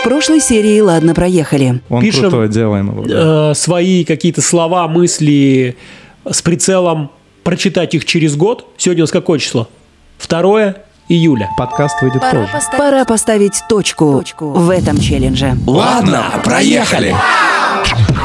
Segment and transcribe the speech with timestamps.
[0.00, 1.80] В прошлой серии «Ладно, проехали».
[1.90, 3.02] Он Пишем, крутой, делаем его.
[3.04, 3.50] да.
[3.50, 5.76] э, свои какие-то слова, мысли
[6.28, 7.10] с прицелом
[7.44, 8.66] прочитать их через год.
[8.78, 9.68] Сегодня у нас какое число?
[10.26, 10.74] 2
[11.08, 11.50] июля.
[11.58, 12.52] Подкаст выйдет Пора, позже.
[12.52, 12.78] поставить...
[12.78, 15.56] Пора поставить точку, в этом челлендже.
[15.66, 17.14] Ладно, проехали.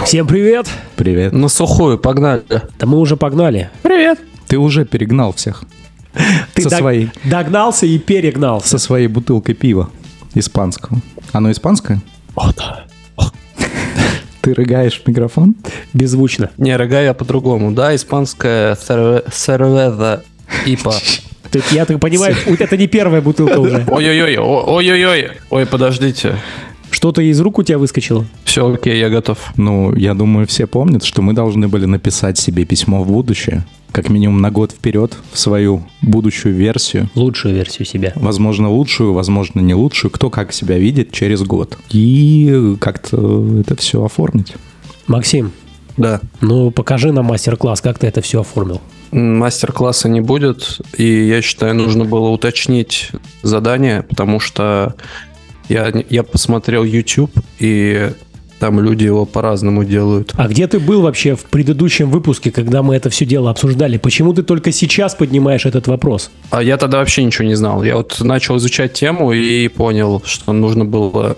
[0.05, 0.67] Всем привет!
[0.95, 1.33] Привет.
[1.33, 2.43] На сухую, погнали.
[2.79, 3.69] Да мы уже погнали.
[3.83, 4.19] Привет!
[4.47, 5.63] Ты уже перегнал всех
[6.53, 8.69] Ты со дог- своей, догнался и перегнался.
[8.69, 9.89] со своей бутылкой пива
[10.35, 10.99] испанского.
[11.31, 12.01] Оно испанское?
[12.35, 12.85] О, да.
[14.41, 15.55] Ты рыгаешь в микрофон?
[15.93, 16.51] Беззвучно.
[16.57, 17.71] Не, рога я по-другому.
[17.71, 20.23] Да, испанская серве- сервеза
[20.65, 20.93] ипа.
[21.51, 23.85] Ты- я так понимаю, у- это не первая бутылка уже.
[23.91, 25.29] Ой-ой-ой, ой-ой-ой.
[25.49, 26.35] Ой, подождите.
[26.91, 28.25] Что-то из рук у тебя выскочило?
[28.45, 29.39] Все, окей, я готов.
[29.57, 34.09] Ну, я думаю, все помнят, что мы должны были написать себе письмо в будущее, как
[34.09, 37.09] минимум на год вперед, в свою будущую версию.
[37.15, 38.11] Лучшую версию себя.
[38.15, 41.77] Возможно, лучшую, возможно, не лучшую, кто как себя видит через год.
[41.91, 44.53] И как-то это все оформить.
[45.07, 45.53] Максим,
[45.95, 46.19] Да.
[46.41, 48.81] ну покажи нам мастер-класс, как ты это все оформил.
[49.11, 53.11] Мастер-класса не будет, и я считаю, нужно было уточнить
[53.43, 54.95] задание, потому что
[55.69, 58.11] я, я посмотрел YouTube, и
[58.59, 60.33] там люди его по-разному делают.
[60.35, 63.97] А где ты был вообще в предыдущем выпуске, когда мы это все дело обсуждали?
[63.97, 66.31] Почему ты только сейчас поднимаешь этот вопрос?
[66.51, 67.83] А я тогда вообще ничего не знал.
[67.83, 71.37] Я вот начал изучать тему и понял, что нужно было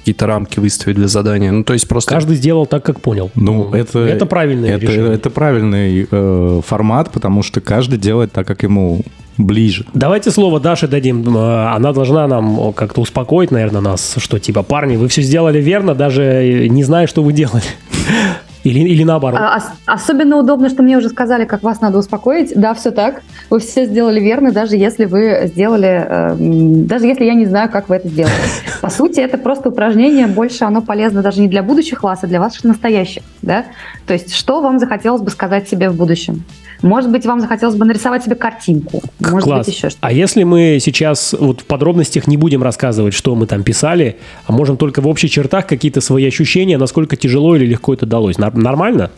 [0.00, 1.52] какие-то рамки выставить для задания.
[1.52, 2.10] Ну, то есть просто...
[2.10, 3.30] Каждый сделал так, как понял.
[3.34, 5.12] Ну, это, это правильное это, решение.
[5.12, 9.02] это правильный э, формат, потому что каждый делает так, как ему
[9.46, 9.86] ближе.
[9.94, 11.36] Давайте слово Даше дадим.
[11.36, 15.94] Э, Она должна нам как-то успокоить, наверное, нас, что типа, парни, вы все сделали верно,
[15.94, 17.64] даже э, не зная, что вы делали.
[18.62, 19.40] Или, или наоборот.
[19.42, 22.52] А, ос- особенно удобно, что мне уже сказали, как вас надо успокоить.
[22.54, 23.22] Да, все так.
[23.48, 27.88] Вы все сделали верно, даже если вы сделали, эм, даже если я не знаю, как
[27.88, 28.34] вы это сделали.
[28.82, 30.26] По сути, это просто упражнение.
[30.26, 33.22] Больше оно полезно даже не для будущих вас, а для ваших настоящих.
[33.40, 33.64] Да?
[34.06, 36.44] То есть, что вам захотелось бы сказать себе в будущем?
[36.82, 39.02] Может быть, вам захотелось бы нарисовать себе картинку.
[39.18, 39.66] Может Класс.
[39.66, 40.06] быть, еще что-то.
[40.06, 44.52] А если мы сейчас вот в подробностях не будем рассказывать, что мы там писали, а
[44.52, 48.38] можем только в общих чертах какие-то свои ощущения, насколько тяжело или легко это далось?
[48.38, 49.10] Нормально?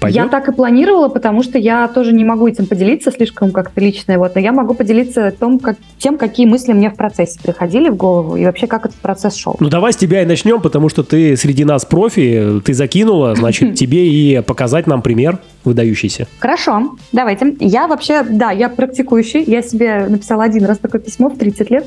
[0.00, 0.24] Пойдет?
[0.24, 4.18] Я так и планировала, потому что я тоже не могу этим поделиться слишком как-то личное,
[4.18, 7.96] вот, но я могу поделиться том, как, тем, какие мысли мне в процессе приходили в
[7.96, 9.56] голову и вообще как этот процесс шел.
[9.60, 13.74] Ну давай с тебя и начнем, потому что ты среди нас профи, ты закинула, значит
[13.74, 16.28] тебе и показать нам пример выдающийся.
[16.38, 17.56] Хорошо, давайте.
[17.60, 19.42] Я вообще, да, я практикующий.
[19.42, 21.86] Я себе написала один раз такое письмо в 30 лет.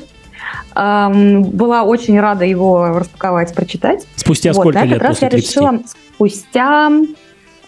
[0.74, 4.06] Эм, была очень рада его распаковать, прочитать.
[4.16, 5.50] Спустя Вот, сколько на этот лет раз после я 30?
[5.50, 5.80] решила
[6.14, 6.90] спустя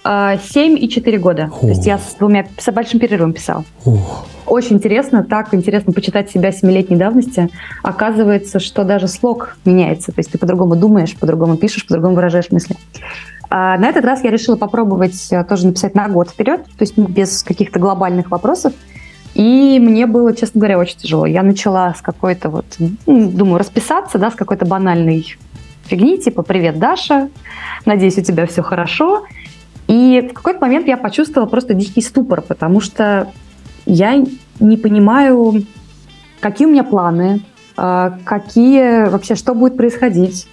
[0.04, 1.50] э, 7 и 4 года.
[1.60, 3.64] То есть я с двумя, с большим перерывом писала.
[3.84, 4.26] Ух.
[4.46, 7.48] Очень интересно, так интересно почитать себя семилетней давности.
[7.82, 10.12] Оказывается, что даже слог меняется.
[10.12, 12.76] То есть ты по-другому думаешь, по-другому пишешь, по-другому выражаешь мысли.
[13.50, 16.98] А на этот раз я решила попробовать э, тоже написать на год вперед, то есть
[16.98, 18.72] без каких-то глобальных вопросов.
[19.34, 21.26] И мне было, честно говоря, очень тяжело.
[21.26, 25.36] Я начала с какой-то вот, ну, думаю, расписаться, да, с какой-то банальной
[25.84, 27.28] фигни, типа «Привет, Даша,
[27.84, 29.24] надеюсь, у тебя все хорошо».
[29.86, 33.32] И в какой-то момент я почувствовала просто дикий ступор, потому что
[33.86, 34.24] я
[34.60, 35.64] не понимаю,
[36.40, 37.42] какие у меня планы,
[37.76, 40.46] э, какие вообще, что будет происходить.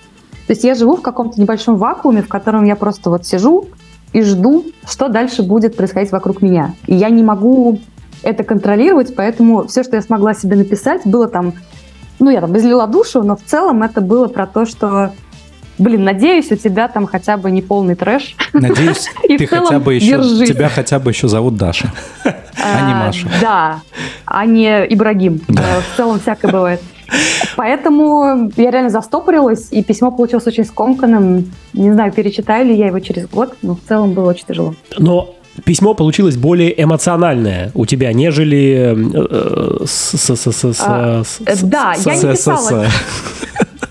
[0.48, 3.68] То есть я живу в каком-то небольшом вакууме, в котором я просто вот сижу
[4.12, 6.74] и жду, что дальше будет происходить вокруг меня.
[6.88, 7.80] И я не могу
[8.24, 11.54] это контролировать, поэтому все, что я смогла себе написать, было там,
[12.20, 15.14] ну, я там излила душу, но в целом это было про то, что,
[15.82, 18.36] блин, надеюсь, у тебя там хотя бы не полный трэш.
[18.54, 20.50] Надеюсь, И ты в целом хотя бы еще, держись.
[20.50, 21.92] тебя хотя бы еще зовут Даша,
[22.24, 23.28] а не А, Маша.
[23.42, 23.80] Да,
[24.26, 25.42] а не Ибрагим.
[25.48, 25.62] Да.
[25.78, 26.82] Э, В целом всякое бывает.
[27.58, 31.52] Поэтому я реально застопорилась, и письмо получилось очень скомканным.
[31.74, 34.76] Не знаю, перечитаю ли я его через год, но в целом было очень тяжело.
[34.98, 41.24] Но письмо получилось более эмоциональное у тебя, нежели э, с- с- с- с- с- А,
[41.26, 42.86] с- э, с- да, с- я не с- писала.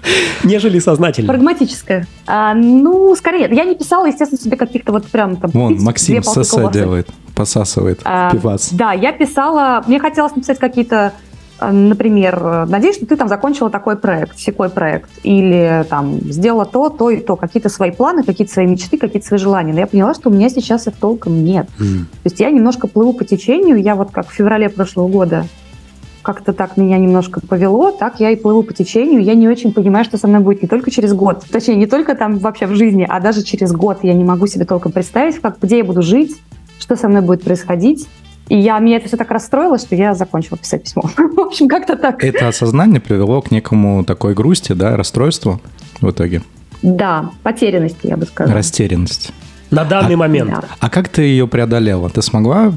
[0.45, 1.29] Нежели сознательно.
[1.29, 2.07] Прагматическое.
[2.27, 5.51] А, ну, скорее, я не писала, естественно, себе каких-то вот прям там...
[5.53, 8.71] Вон, пить Максим СС делает, посасывает А, пивас.
[8.73, 11.13] Да, я писала, мне хотелось написать какие-то,
[11.61, 16.89] э, например, надеюсь, что ты там закончила такой проект, секой проект, или там сделала то,
[16.89, 19.73] то и то, какие-то свои планы, какие-то свои мечты, какие-то свои желания.
[19.73, 21.69] Но я поняла, что у меня сейчас их толком нет.
[21.79, 22.07] М.
[22.23, 25.47] То есть я немножко плыву по течению, я вот как в феврале прошлого года
[26.23, 29.23] как-то так меня немножко повело, так я и плыву по течению.
[29.23, 32.15] Я не очень понимаю, что со мной будет не только через год, точнее, не только
[32.15, 33.99] там вообще в жизни, а даже через год.
[34.03, 36.37] Я не могу себе толком представить, как, где я буду жить,
[36.79, 38.07] что со мной будет происходить.
[38.49, 41.03] И я, меня это все так расстроило, что я закончила писать письмо.
[41.17, 42.23] В общем, как-то так.
[42.25, 45.61] Это осознание привело к некому такой грусти, да, расстройству.
[46.01, 46.43] в итоге?
[46.83, 48.57] Да, потерянности, я бы сказала.
[48.57, 49.33] Растерянность.
[49.71, 50.51] На данный А- момент.
[50.51, 50.65] Да.
[50.81, 52.11] А как ты ее преодолела?
[52.11, 52.73] Ты смогла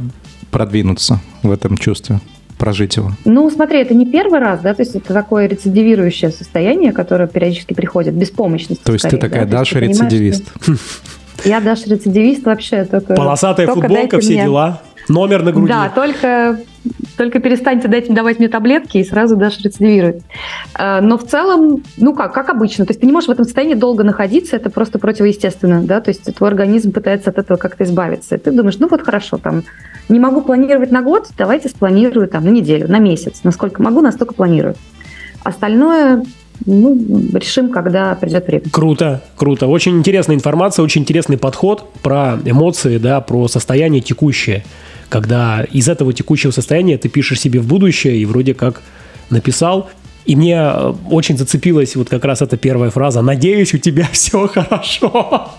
[0.51, 2.19] продвинуться в этом чувстве,
[2.63, 3.11] прожить его?
[3.25, 7.73] Ну, смотри, это не первый раз, да, то есть это такое рецидивирующее состояние, которое периодически
[7.73, 8.81] приходит, беспомощность.
[8.83, 10.45] То есть ты скорее, такая да, Даша ты рецидивист.
[10.61, 10.73] что-
[11.43, 12.85] Я Даша рецидивист вообще.
[12.85, 14.81] Только, Полосатая только футболка, все мне- дела.
[15.09, 15.67] Номер на груди.
[15.67, 16.57] Да, только,
[17.17, 20.21] только перестаньте дать, давать мне таблетки, и сразу Даша рецидивирует.
[20.79, 22.85] Э, Но в целом, ну как, как обычно.
[22.85, 26.11] То есть ты не можешь в этом состоянии долго находиться, это просто противоестественно, да, то
[26.11, 28.35] есть твой организм пытается от этого как-то избавиться.
[28.35, 29.63] И ты думаешь, ну вот хорошо, там,
[30.09, 33.41] не могу планировать на год, давайте спланирую там на неделю, на месяц.
[33.43, 34.75] Насколько могу, настолько планирую.
[35.43, 36.23] Остальное,
[36.65, 36.97] ну,
[37.33, 38.63] решим, когда придет время.
[38.71, 39.67] Круто, круто.
[39.67, 44.63] Очень интересная информация, очень интересный подход про эмоции, да, про состояние текущее.
[45.09, 48.81] Когда из этого текущего состояния ты пишешь себе в будущее и вроде как
[49.29, 49.89] написал.
[50.25, 54.47] И мне э, очень зацепилась вот как раз эта первая фраза «Надеюсь, у тебя все
[54.53, 55.49] хорошо».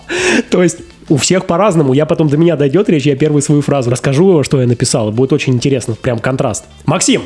[0.49, 0.79] То есть
[1.09, 1.93] у всех по-разному.
[1.93, 5.11] Я потом до меня дойдет речь, я первую свою фразу расскажу, что я написал.
[5.11, 6.65] Будет очень интересно, прям контраст.
[6.85, 7.23] Максим,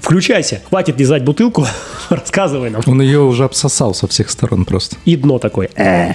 [0.00, 0.60] включайся.
[0.68, 1.66] Хватит лизать бутылку,
[2.08, 2.82] рассказывай нам.
[2.86, 4.96] Он ее уже обсосал со всех сторон просто.
[5.04, 5.70] И дно такое.
[5.76, 6.14] Э.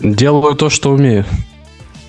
[0.00, 1.24] Делаю то, что умею.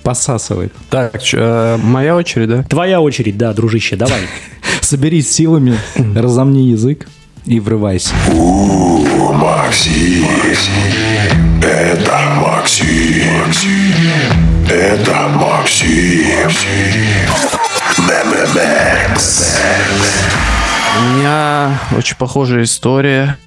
[0.02, 0.72] Посасывает.
[0.90, 2.62] Так, э, моя очередь, да?
[2.64, 4.20] Твоя очередь, да, дружище, давай.
[4.82, 5.78] Соберись силами,
[6.14, 7.08] разомни язык
[7.46, 8.14] и врывайся.
[9.32, 10.24] Максим.
[11.74, 13.50] Это Максим.
[14.70, 16.48] Это Максим.
[17.98, 19.58] Мемемекс.
[20.96, 23.38] У меня очень похожая история,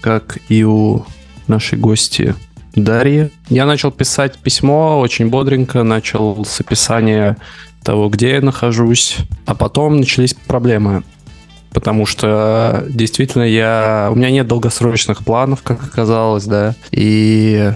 [0.00, 1.04] как и у
[1.48, 2.36] нашей гости
[2.76, 3.32] Дарьи.
[3.48, 7.36] Я начал писать письмо очень бодренько, начал с описания
[7.82, 9.16] того, где я нахожусь,
[9.46, 11.02] а потом начались проблемы.
[11.74, 14.08] Потому что действительно я...
[14.10, 16.74] У меня нет долгосрочных планов, как оказалось, да.
[16.92, 17.72] И,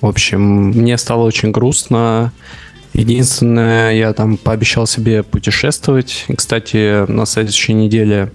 [0.00, 2.32] в общем, мне стало очень грустно.
[2.92, 6.26] Единственное, я там пообещал себе путешествовать.
[6.36, 8.30] Кстати, на следующей неделе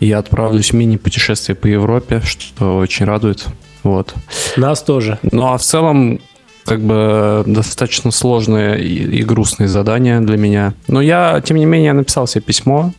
[0.00, 3.46] я отправлюсь в мини-путешествие по Европе, что очень радует.
[3.82, 4.14] Вот.
[4.56, 5.18] Нас тоже.
[5.30, 6.20] Ну а в целом,
[6.64, 10.74] как бы достаточно сложное и, и грустное задание для меня.
[10.88, 12.92] Но я, тем не менее, написал себе письмо,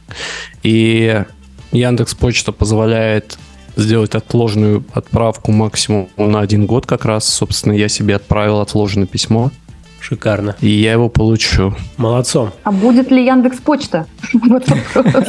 [0.64, 1.24] и
[1.72, 3.38] Яндекс Почта позволяет
[3.76, 7.26] сделать отложенную отправку максимум на один год как раз.
[7.26, 9.52] Собственно, я себе отправил отложенное письмо,
[10.08, 10.56] Шикарно.
[10.62, 11.74] и я его получу.
[11.98, 12.52] Молодцом.
[12.64, 14.06] А будет ли Яндекс Почта?
[14.34, 14.64] Вот
[14.94, 15.26] вопрос.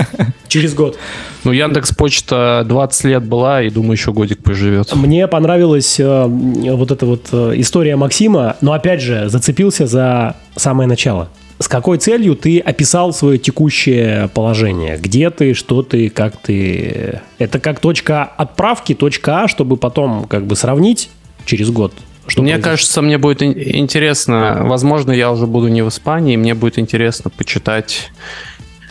[0.49, 0.99] Через год.
[1.45, 4.95] Ну, Яндекс Почта 20 лет была, и думаю, еще годик поживет.
[4.95, 10.89] Мне понравилась э, вот эта вот э, история Максима, но опять же зацепился за самое
[10.89, 11.29] начало.
[11.59, 14.99] С какой целью ты описал свое текущее положение?
[14.99, 17.23] Где ты, что ты, как ты?
[17.39, 21.09] Это как точка отправки, точка А, чтобы потом как бы сравнить
[21.47, 21.95] через год.
[22.29, 22.71] Что мне произошло?
[22.73, 27.31] кажется, мне будет ин- интересно, возможно, я уже буду не в Испании, мне будет интересно
[27.31, 28.11] почитать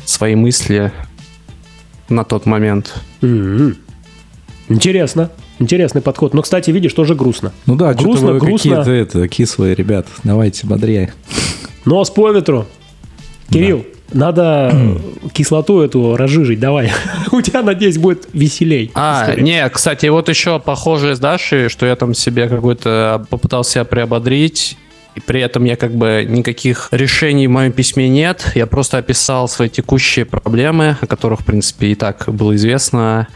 [0.06, 0.92] свои мысли
[2.10, 2.94] на тот момент.
[3.22, 3.78] М-м.
[4.70, 5.32] Интересно.
[5.60, 6.34] Интересный подход.
[6.34, 7.54] Но, кстати, видишь, тоже грустно.
[7.66, 8.78] Ну да, Грустно, вы грустно.
[8.78, 10.06] какие-то это, кислые, ребят.
[10.24, 11.14] Давайте бодрее.
[11.86, 12.66] Нос по ветру.
[13.50, 14.74] Кирилл, надо
[15.34, 16.92] кислоту эту разжижить, давай.
[17.32, 18.92] У тебя, надеюсь, будет веселей.
[18.94, 19.44] А, история.
[19.44, 24.78] не, кстати, вот еще похожее с Дашей, что я там себе какой-то попытался себя приободрить,
[25.16, 28.52] и при этом я как бы никаких решений в моем письме нет.
[28.54, 33.28] Я просто описал свои текущие проблемы, о которых, в принципе, и так было известно.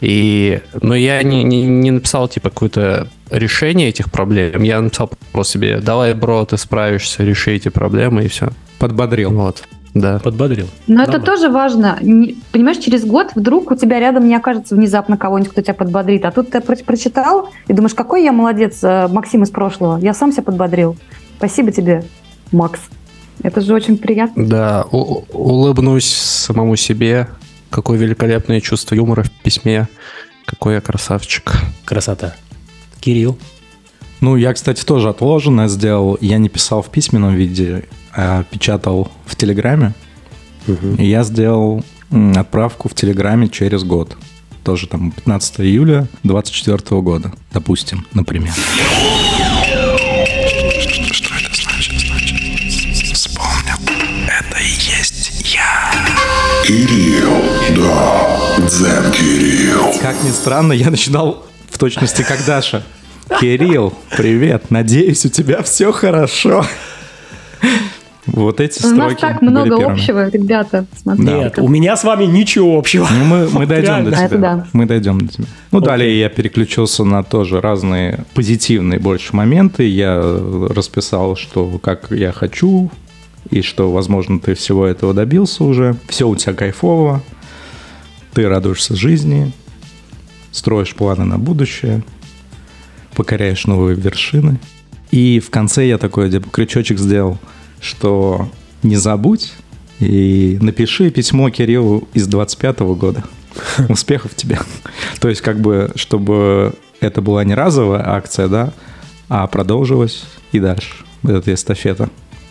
[0.00, 4.62] И, но я не, не, не написал, типа, какое-то решение этих проблем.
[4.62, 8.50] Я написал просто себе, давай, бро, ты справишься, реши эти проблемы, и все.
[8.78, 9.30] Подбодрил.
[9.30, 9.64] Вот,
[9.94, 10.18] да.
[10.18, 10.66] Подбодрил.
[10.86, 11.26] Но это Нормально.
[11.26, 11.98] тоже важно.
[12.52, 16.24] Понимаешь, через год вдруг у тебя рядом не окажется внезапно кого-нибудь, кто тебя подбодрит.
[16.24, 19.98] А тут ты про- прочитал и думаешь, какой я молодец, э, Максим из прошлого.
[19.98, 20.96] Я сам себя подбодрил.
[21.38, 22.04] Спасибо тебе,
[22.52, 22.80] Макс.
[23.42, 24.46] Это же очень приятно.
[24.46, 27.28] Да, у- улыбнусь самому себе.
[27.70, 29.88] Какое великолепное чувство юмора в письме.
[30.46, 31.52] Какой я красавчик.
[31.84, 32.34] Красота.
[33.00, 33.38] Кирилл.
[34.20, 36.18] Ну, я, кстати, тоже отложенное сделал.
[36.20, 39.94] Я не писал в письменном виде, а печатал в Телеграме.
[40.98, 41.84] И я сделал
[42.36, 44.16] отправку в Телеграме через год.
[44.64, 48.52] Тоже там 15 июля 24 года, допустим, например.
[51.12, 51.94] Что это значит?
[52.00, 53.76] Значит, вспомнил.
[54.26, 55.92] Это и есть я.
[56.66, 57.30] Кирилл,
[57.76, 59.94] да, Дзен Кирилл.
[60.02, 62.82] Как ни странно, я начинал в точности как Даша.
[63.40, 66.64] Кирилл, привет, надеюсь, у тебя все хорошо.
[68.26, 69.92] Вот эти У нас строки так были много первыми.
[69.94, 70.86] общего, ребята.
[71.00, 71.32] Смотрите.
[71.32, 73.08] Нет, у меня с вами ничего общего.
[73.10, 74.10] Ну, мы, мы дойдем Реально.
[74.10, 74.26] до А, тебя.
[74.26, 74.66] это да.
[74.74, 75.44] Мы дойдем до тебя.
[75.72, 79.84] Ну, далее я переключился на тоже разные позитивные больше моменты.
[79.88, 80.20] Я
[80.68, 82.90] расписал, что как я хочу,
[83.50, 85.96] и что, возможно, ты всего этого добился уже.
[86.08, 87.22] Все у тебя кайфово.
[88.34, 89.52] Ты радуешься жизни,
[90.52, 92.02] строишь планы на будущее,
[93.14, 94.58] покоряешь новые вершины.
[95.10, 97.38] И в конце я такой типа, крючочек сделал,
[97.80, 98.50] что
[98.82, 99.52] не забудь
[100.00, 103.24] и напиши письмо Кириллу из 25-го года.
[103.88, 104.58] Успехов тебе.
[105.20, 108.72] То есть, как бы, чтобы это была не разовая акция, да,
[109.28, 110.94] а продолжилась и дальше.
[111.24, 112.10] Это эстафета.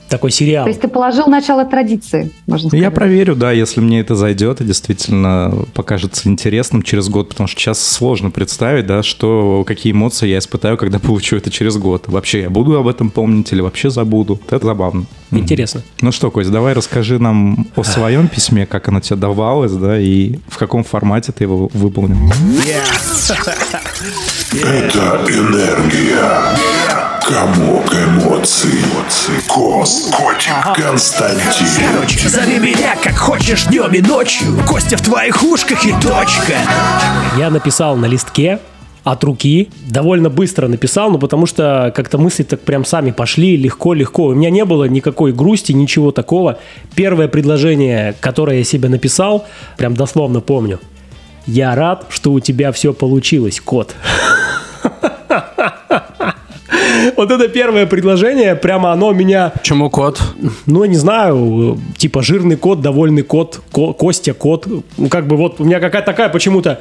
[0.10, 0.66] Такой сериал.
[0.66, 2.84] То есть ты положил начало традиции, можно сказать.
[2.84, 7.60] Я проверю, да, если мне это зайдет и действительно покажется интересным через год, потому что
[7.60, 12.06] сейчас сложно представить, да, что, какие эмоции я испытаю, когда получу это через год.
[12.08, 14.40] Вообще я буду об этом помнить или вообще забуду.
[14.50, 15.06] Это забавно.
[15.32, 15.82] Интересно.
[16.02, 20.38] Ну что, Кость, давай расскажи нам о своем письме, как оно тебе давалось, да, и
[20.48, 22.18] в каком формате ты его выполнил.
[24.54, 26.87] Это энергия.
[27.27, 28.72] Комок эмоций.
[29.50, 30.15] Кос.
[30.15, 30.53] Котик.
[30.77, 31.91] Константин.
[31.91, 36.53] Короче, зови меня как хочешь днем и ночью Костя в твоих ушках и точка
[37.38, 38.60] Я написал на листке
[39.03, 44.27] от руки, довольно быстро написал, ну потому что как-то мысли так прям сами пошли, легко-легко.
[44.27, 46.60] У меня не было никакой грусти, ничего такого.
[46.96, 50.79] Первое предложение, которое я себе написал, прям дословно помню.
[51.46, 53.96] Я рад, что у тебя все получилось, кот.
[57.16, 60.22] Вот это первое предложение, прямо оно меня Почему кот?
[60.66, 64.68] ну, я не знаю, типа жирный кот, довольный кот, ко- Костя кот.
[64.98, 66.80] Ну, как бы вот у меня какая-то такая почему-то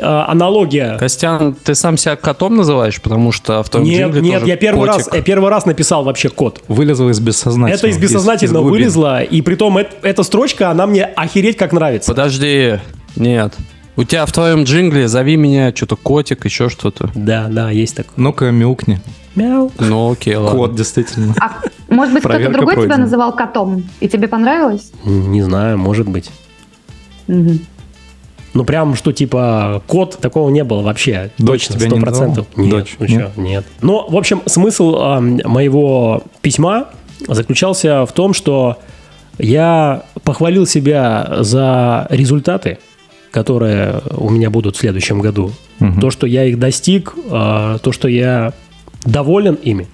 [0.00, 0.96] а, аналогия.
[0.98, 5.04] Костян, ты сам себя котом называешь, потому что в том Нет, нет, я первый раз,
[5.04, 5.14] котик.
[5.14, 6.60] я первый раз написал вообще кот.
[6.68, 7.74] Вылезло из бессознательного.
[7.78, 12.10] Это из бессознательного из вылезло, и притом эт- эта строчка, она мне охереть как нравится.
[12.12, 12.78] Подожди,
[13.16, 13.54] нет.
[13.96, 17.10] У тебя в твоем джингле зови меня что-то котик, еще что-то.
[17.14, 18.12] Да, да, есть такое.
[18.16, 18.98] Ну-ка, мяукни.
[19.36, 19.70] Мяу.
[19.78, 20.58] Ну окей, ладно.
[20.58, 21.34] Кот, действительно.
[21.40, 22.96] А может быть, кто-то другой тебя пройдена.
[22.98, 24.92] называл котом, и тебе понравилось?
[25.04, 26.30] Не знаю, может быть.
[27.28, 27.60] Мгм.
[28.52, 31.30] Ну, прям, что типа кот, такого не было вообще.
[31.38, 32.46] Дочь Точно, тебя не сто процентов.
[32.56, 32.66] называла?
[32.66, 33.36] Нет, Дочь, ну нет?
[33.36, 33.66] нет.
[33.80, 36.88] Ну, в общем, смысл ам, моего письма
[37.26, 38.78] заключался в том, что
[39.38, 42.78] я похвалил себя за результаты,
[43.34, 45.50] которые у меня будут в следующем году.
[45.80, 46.00] Мгм.
[46.00, 48.52] То, что я их достиг, а, то, что я
[49.04, 49.88] доволен ими.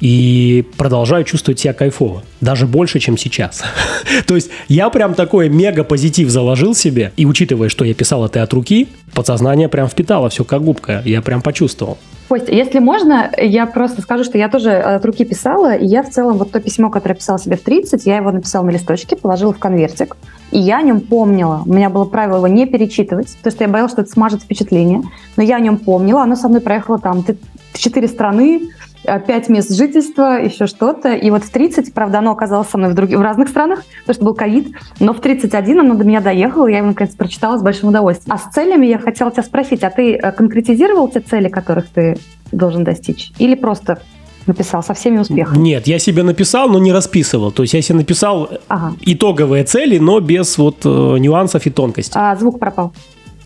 [0.00, 2.22] И продолжаю чувствовать себя кайфово.
[2.40, 3.62] Даже больше, чем сейчас.
[4.26, 7.12] То есть я прям такой мега позитив заложил себе.
[7.16, 11.02] И учитывая, что я писал это от руки, подсознание прям впитало все как губка.
[11.04, 11.98] Я прям почувствовал.
[12.28, 16.10] Костя, если можно, я просто скажу, что я тоже от руки писала, и я в
[16.10, 19.54] целом вот то письмо, которое писала себе в 30, я его написала на листочке, положила
[19.54, 20.14] в конвертик,
[20.50, 21.62] и я о нем помнила.
[21.64, 25.02] У меня было правило его не перечитывать, потому что я боялась, что это смажет впечатление,
[25.38, 27.24] но я о нем помнила, оно со мной проехало там
[27.72, 28.60] четыре страны,
[29.08, 32.90] э, пять мест жительства, еще что-то, и вот в 30, правда, оно оказалось со мной
[32.90, 34.68] в, друг- в разных странах, потому что был ковид,
[35.00, 38.34] но в 31 оно до меня доехало, я его, наконец, прочитала с большим удовольствием.
[38.34, 42.16] А с целями я хотела тебя спросить, а ты э, конкретизировал те цели, которых ты
[42.52, 43.32] должен достичь?
[43.38, 44.00] Или просто
[44.46, 45.58] написал со всеми успехами?
[45.58, 47.50] Нет, я себе написал, но не расписывал.
[47.52, 48.94] То есть я себе написал Ага.
[49.02, 50.88] итоговые цели, но без вот э,
[51.18, 52.18] нюансов и тонкостей.
[52.20, 52.92] А звук пропал?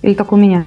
[0.03, 0.65] Или как у меня?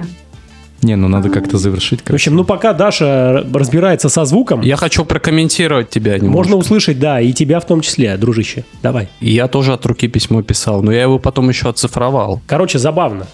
[0.85, 2.01] Не, ну надо как-то завершить.
[2.01, 6.35] В общем, ну пока Даша разбирается со звуком, Я хочу прокомментировать тебя немножко.
[6.37, 8.65] можно услышать, да, и тебя в том числе, дружище.
[8.83, 9.07] Давай.
[9.19, 12.39] И Я тоже от руки письмо писал, но я его потом еще оцифровал.
[12.45, 13.25] Короче, забавно.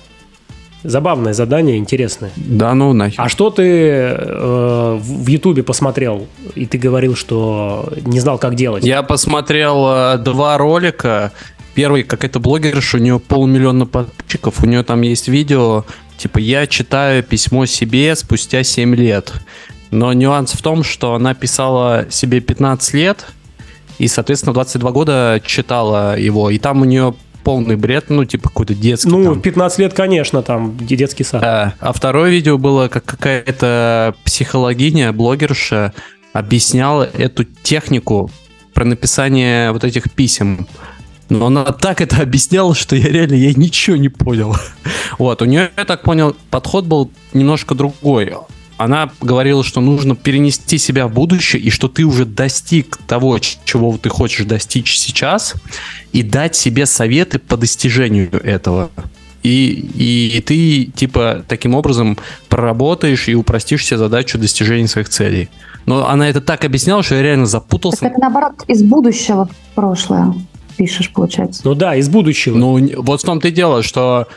[0.84, 2.31] Забавное задание, интересное.
[2.38, 3.22] Да ну нахер.
[3.22, 8.55] А что ты э, в в Ютубе посмотрел, и ты говорил, что не знал, как
[8.55, 8.84] делать?
[8.86, 11.34] Я посмотрел э, два ролика.
[11.75, 15.86] Первый, какая-то блогерша, у нее полмиллиона подписчиков, у нее там есть видео,
[16.22, 19.34] типа «Я читаю письмо себе спустя 7 лет».
[19.92, 23.25] Но нюанс в том, что она писала себе 15 лет,
[23.98, 27.13] и, соответственно, в 22 года читала его, и там у нее
[27.44, 29.10] полный бред, ну, типа какой-то детский.
[29.10, 29.34] Ну, там.
[29.34, 31.42] в 15 лет, конечно, там де- детский сад.
[31.42, 31.74] Да.
[31.80, 35.94] А второе видео было, как какая-то психологиня, блогерша
[36.34, 38.32] объясняла эту технику
[38.74, 40.68] про написание вот этих писем.
[41.32, 44.56] Но она так это объясняла, что я реально я ничего не понял.
[45.18, 48.34] Вот, у нее, я так понял, подход был немножко другой.
[48.78, 53.98] Она говорила, что нужно перенести себя в будущее, и что ты уже достиг того, чего
[53.98, 55.54] ты хочешь достичь сейчас,
[56.12, 58.90] и дать себе советы по достижению этого.
[59.44, 62.18] и, и ты, типа, таким образом
[62.50, 65.50] проработаешь и упростишь себе задачу достижения своих целей.
[65.86, 68.00] Но она это так объясняла, что я реально запутался.
[68.00, 70.34] Так наоборот, из будущего в прошлое
[70.82, 71.62] пишешь, получается.
[71.64, 72.58] Ну да, из будущего.
[72.58, 74.28] Ну, вот в том-то и дело, что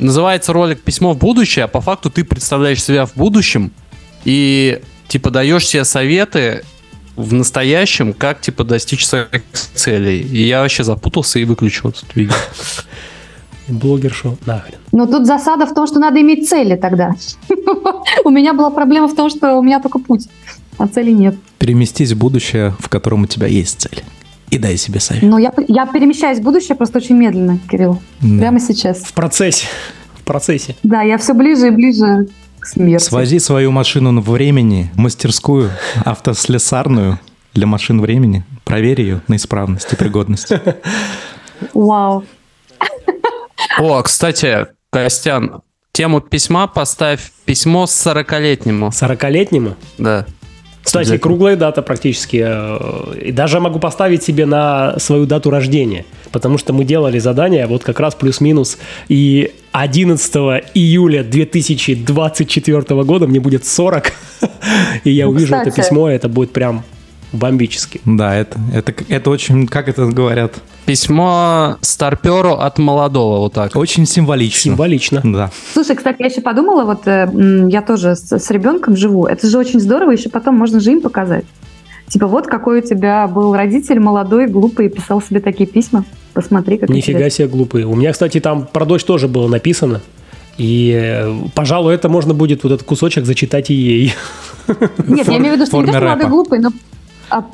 [0.00, 3.70] называется ролик «Письмо в будущее», а по факту ты представляешь себя в будущем
[4.24, 6.64] и, типа, даешь себе советы
[7.14, 10.20] в настоящем, как, типа, достичь своих целей.
[10.20, 12.34] И я вообще запутался и выключил этот видео.
[13.68, 14.36] Блогер шоу.
[14.44, 14.78] Нахрен.
[14.90, 17.14] Но тут засада в том, что надо иметь цели тогда.
[18.24, 20.26] У меня была проблема в том, что у меня только путь,
[20.76, 21.36] а цели нет.
[21.58, 24.02] Переместись в будущее, в котором у тебя есть цель.
[24.54, 25.24] И дай себе совет.
[25.24, 28.00] Но я, я перемещаюсь в будущее просто очень медленно, Кирилл.
[28.20, 28.38] Да.
[28.38, 28.98] Прямо сейчас.
[28.98, 29.66] В процессе.
[30.14, 30.76] В процессе.
[30.84, 32.28] Да, я все ближе и ближе
[32.60, 33.02] к смерти.
[33.02, 35.70] Свози свою машину в времени, мастерскую,
[36.04, 37.18] автослесарную
[37.52, 38.44] для машин времени.
[38.62, 40.52] Проверь ее на исправность и пригодность.
[41.74, 42.24] Вау.
[43.80, 48.90] О, кстати, Костян, тему письма поставь письмо с 40-летнему.
[48.90, 49.74] 40-летнему.
[49.98, 50.26] Да.
[50.84, 51.22] Кстати, Обязательно.
[51.22, 52.44] круглая дата практически.
[52.46, 56.04] э, И даже могу поставить себе на свою дату рождения.
[56.30, 58.76] Потому что мы делали задание вот как раз плюс-минус.
[59.08, 60.34] И 11
[60.74, 64.12] июля 2024 года мне будет 40.
[65.04, 66.84] И я Ну, увижу это письмо, и это будет прям
[67.34, 68.00] бомбически.
[68.04, 70.54] Да, это, это, это очень, как это говорят,
[70.86, 73.74] Письмо старперу от молодого, вот так.
[73.74, 74.72] очень символично.
[74.72, 75.22] Символично.
[75.24, 75.50] Да.
[75.72, 77.26] Слушай, кстати, я еще подумала, вот э,
[77.70, 79.24] я тоже с, с ребенком живу.
[79.24, 81.46] Это же очень здорово, еще потом можно же им показать.
[82.08, 86.04] Типа, вот какой у тебя был родитель молодой, глупый, и писал себе такие письма.
[86.34, 87.36] Посмотри, как Нифига интересно.
[87.36, 87.86] себе глупые.
[87.86, 90.02] У меня, кстати, там про дочь тоже было написано.
[90.58, 94.14] И, э, пожалуй, это можно будет вот этот кусочек зачитать и ей.
[95.08, 96.72] Нет, я имею в виду, что не то, что молодой, глупый, но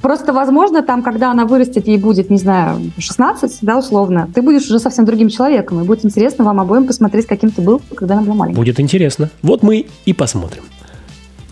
[0.02, 4.66] просто, возможно, там, когда она вырастет, ей будет, не знаю, 16, да, условно, ты будешь
[4.68, 8.22] уже совсем другим человеком, и будет интересно вам обоим посмотреть, каким ты был, когда она
[8.22, 8.56] была маленькая.
[8.58, 9.30] Будет интересно.
[9.42, 10.62] Вот мы и посмотрим.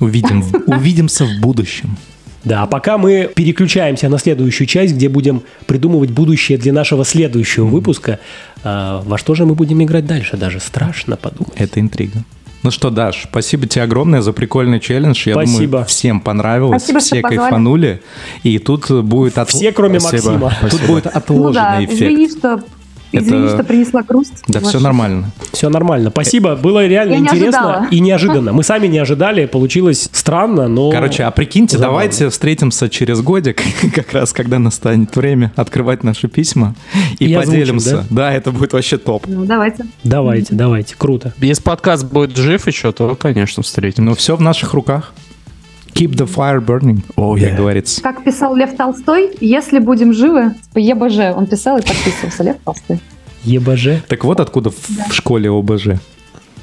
[0.01, 1.97] Увидим, увидимся в будущем.
[2.45, 7.67] Да, а пока мы переключаемся на следующую часть, где будем придумывать будущее для нашего следующего
[7.67, 8.21] выпуска.
[8.63, 10.37] А, во что же мы будем играть дальше?
[10.37, 11.53] Даже страшно подумать.
[11.57, 12.25] Это интрига.
[12.65, 15.29] Ну что, Даш, спасибо тебе огромное за прикольный челлендж.
[15.29, 15.67] Я Спасибо.
[15.73, 17.37] думаю, всем понравилось, Спасибо, все позвали.
[17.39, 18.03] кайфанули.
[18.43, 19.39] И тут будет...
[19.39, 20.39] от- Все, кроме Спасибо.
[20.39, 20.71] Максима.
[20.71, 21.93] Тут будет Ну отложенный да, эффект.
[22.03, 22.61] извини, что,
[23.13, 24.43] извини, Это- что принесла грусть.
[24.49, 25.31] Да, все нормально.
[25.53, 26.11] Все нормально.
[26.11, 26.57] Спасибо.
[26.57, 27.89] Было реально Я не интересно ожидала.
[27.91, 28.53] и неожиданно.
[28.53, 29.47] Мы сами не ожидали.
[29.47, 30.91] Получилось странно, но...
[30.91, 31.95] Короче, а прикиньте, забавно.
[31.99, 33.63] давайте встретимся через годик,
[33.95, 36.75] как раз когда настанет время открывать наши письма
[37.19, 38.05] и, И озвучим, поделимся.
[38.11, 38.33] да?
[38.33, 39.27] это будет вообще топ.
[39.27, 39.87] Ну, давайте.
[40.05, 40.95] Давайте, давайте.
[40.97, 41.33] Круто.
[41.39, 44.05] Если подкаст будет жив еще, то, конечно, встретим.
[44.05, 45.13] Но все в наших руках.
[45.99, 48.01] Keep the fire burning, как говорится.
[48.01, 53.01] Как писал Лев Толстой, если будем живы, ЕБЖ, он писал и подписывался, Лев Толстой.
[53.43, 54.05] ЕБЖ.
[54.07, 55.99] Так вот откуда в, в школе ОБЖ.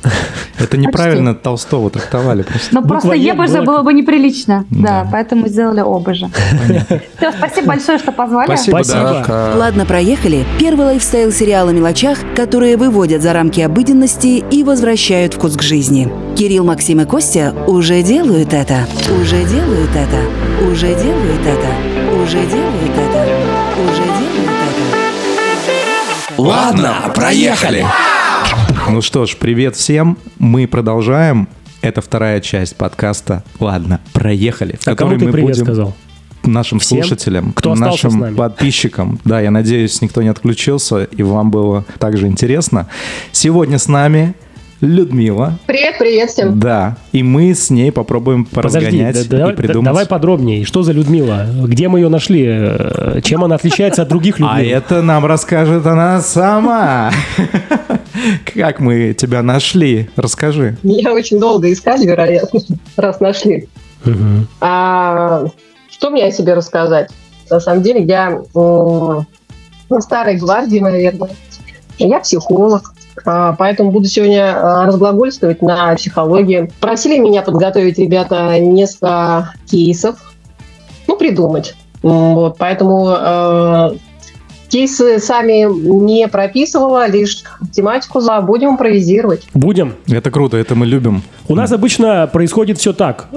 [0.60, 2.69] Это неправильно Толстого трактовали просто.
[2.73, 4.65] Но Буква просто «Е» ЕБЖ была- было бы неприлично.
[4.69, 5.10] Да, Да.
[5.12, 6.23] поэтому сделали ОБЖ.
[7.17, 8.47] Все, спасибо большое, что позвали.
[8.47, 9.19] Спасибо, Спасибо.
[9.21, 9.55] Пока.
[9.55, 10.45] Ладно, проехали.
[10.60, 16.12] Первый лайфстайл-сериал о мелочах, которые выводят за рамки обыденности и возвращают вкус к жизни.
[16.38, 18.88] Кирилл, Максим и Костя уже делают это.
[19.21, 20.17] Уже делают это.
[20.71, 22.21] Уже делают это.
[22.21, 23.25] Уже делают это.
[23.84, 26.41] Уже делают это.
[26.41, 27.86] Ладно, проехали.
[28.89, 30.17] Ну что ж, привет всем.
[30.38, 31.48] Мы продолжаем.
[31.82, 33.43] Это вторая часть подкаста.
[33.60, 34.78] Ладно, проехали.
[34.80, 35.95] В А которой мы будем сказал?
[36.43, 37.00] нашим Всем?
[37.00, 39.19] слушателям, Кто нашим подписчикам.
[39.26, 42.88] Да, я надеюсь, никто не отключился, и вам было также интересно.
[43.32, 44.36] Сегодня с нами
[44.86, 45.58] Людмила.
[45.65, 46.60] Привет, привет всем.
[46.60, 49.86] Да, и мы с ней попробуем Подожди, поразгонять да- и давай, придумать.
[49.86, 50.63] давай подробнее.
[50.63, 51.48] Что за Людмила?
[51.65, 52.45] Где мы ее нашли?
[52.48, 54.56] Э, Чем она отличается от других Людмил?
[54.56, 57.12] А это нам расскажет она сама.
[58.54, 60.10] Как мы тебя нашли?
[60.15, 60.78] Расскажи.
[60.84, 62.60] Меня очень долго искали, вероятно,
[62.95, 63.67] раз нашли.
[64.62, 65.45] А,
[65.89, 67.10] что мне о себе рассказать?
[67.50, 68.39] На самом деле, я
[70.00, 71.30] старой гвардии, наверное.
[71.98, 76.69] Я психолог, а, поэтому буду сегодня а, разглагольствовать на психологии.
[76.80, 80.17] Просили меня подготовить, ребята, несколько кейсов,
[81.08, 81.75] ну, придумать.
[82.01, 83.95] Вот, поэтому э,
[84.69, 85.65] кейсы сами
[86.06, 89.47] не прописывала, лишь тематику за будем импровизировать.
[89.54, 89.95] Будем.
[90.08, 91.23] Это круто, это мы любим.
[91.47, 93.28] У нас обычно происходит все так.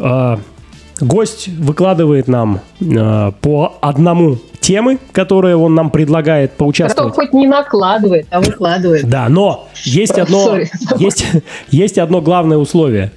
[1.01, 2.61] Гость выкладывает нам
[2.97, 7.15] а, по одному темы, которые он нам предлагает поучаствовать.
[7.15, 9.09] хоть не накладывает, а выкладывает.
[9.09, 10.59] Да, но есть одно,
[10.99, 11.25] есть,
[11.71, 13.13] есть одно главное условие.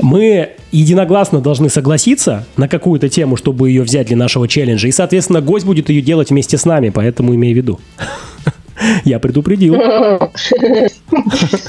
[0.00, 4.88] Мы единогласно должны согласиться на какую-то тему, чтобы ее взять для нашего челленджа.
[4.88, 7.80] И, соответственно, гость будет ее делать вместе с нами, поэтому имей в виду.
[9.04, 9.74] Я предупредил.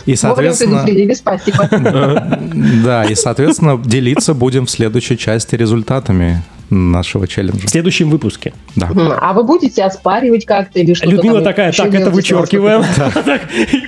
[0.05, 1.69] И, соответственно, спасибо.
[2.83, 7.67] да, и, соответственно, делиться будем в следующей части результатами нашего челленджа.
[7.67, 8.53] В следующем выпуске.
[8.75, 8.89] Да.
[9.21, 11.11] А вы будете оспаривать как-то или что-то?
[11.11, 12.83] Людмила там такая, так, это вычеркиваем.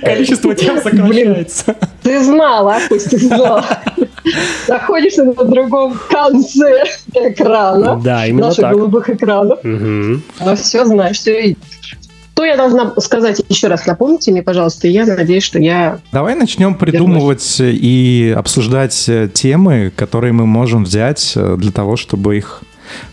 [0.02, 1.76] Количество тем сокращается.
[2.02, 3.64] Ты знала, пусть ты знала.
[4.68, 8.00] Находишься на другом конце экрана.
[8.02, 8.74] Да, именно Наших так.
[8.74, 9.62] голубых экранов.
[9.64, 10.22] Мгм.
[10.40, 11.97] Ну все знаешь, все видишь.
[12.38, 13.84] Что я должна сказать еще раз?
[13.86, 15.98] Напомните мне, пожалуйста, я надеюсь, что я...
[16.12, 22.36] Давай начнем придумывать и обсуждать э, темы, которые мы можем взять э, для того, чтобы
[22.36, 22.62] их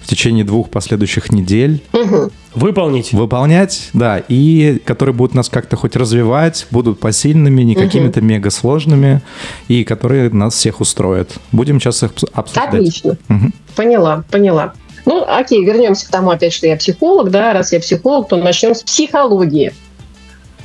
[0.03, 2.29] в течение двух последующих недель Мгм.
[2.53, 3.13] Выполнить.
[3.13, 9.21] выполнять, да, и которые будут нас как-то хоть развивать, будут посильными, не какими-то мега сложными,
[9.67, 11.31] и которые нас всех устроят.
[11.51, 12.73] Будем сейчас их обс- обсуждать.
[12.75, 13.17] Отлично.
[13.27, 13.53] Мгм.
[13.75, 14.73] Поняла, поняла.
[15.05, 18.73] Ну, окей, вернемся к тому опять, что я психолог, да, раз я психолог, то начнем
[18.73, 19.73] с психологии.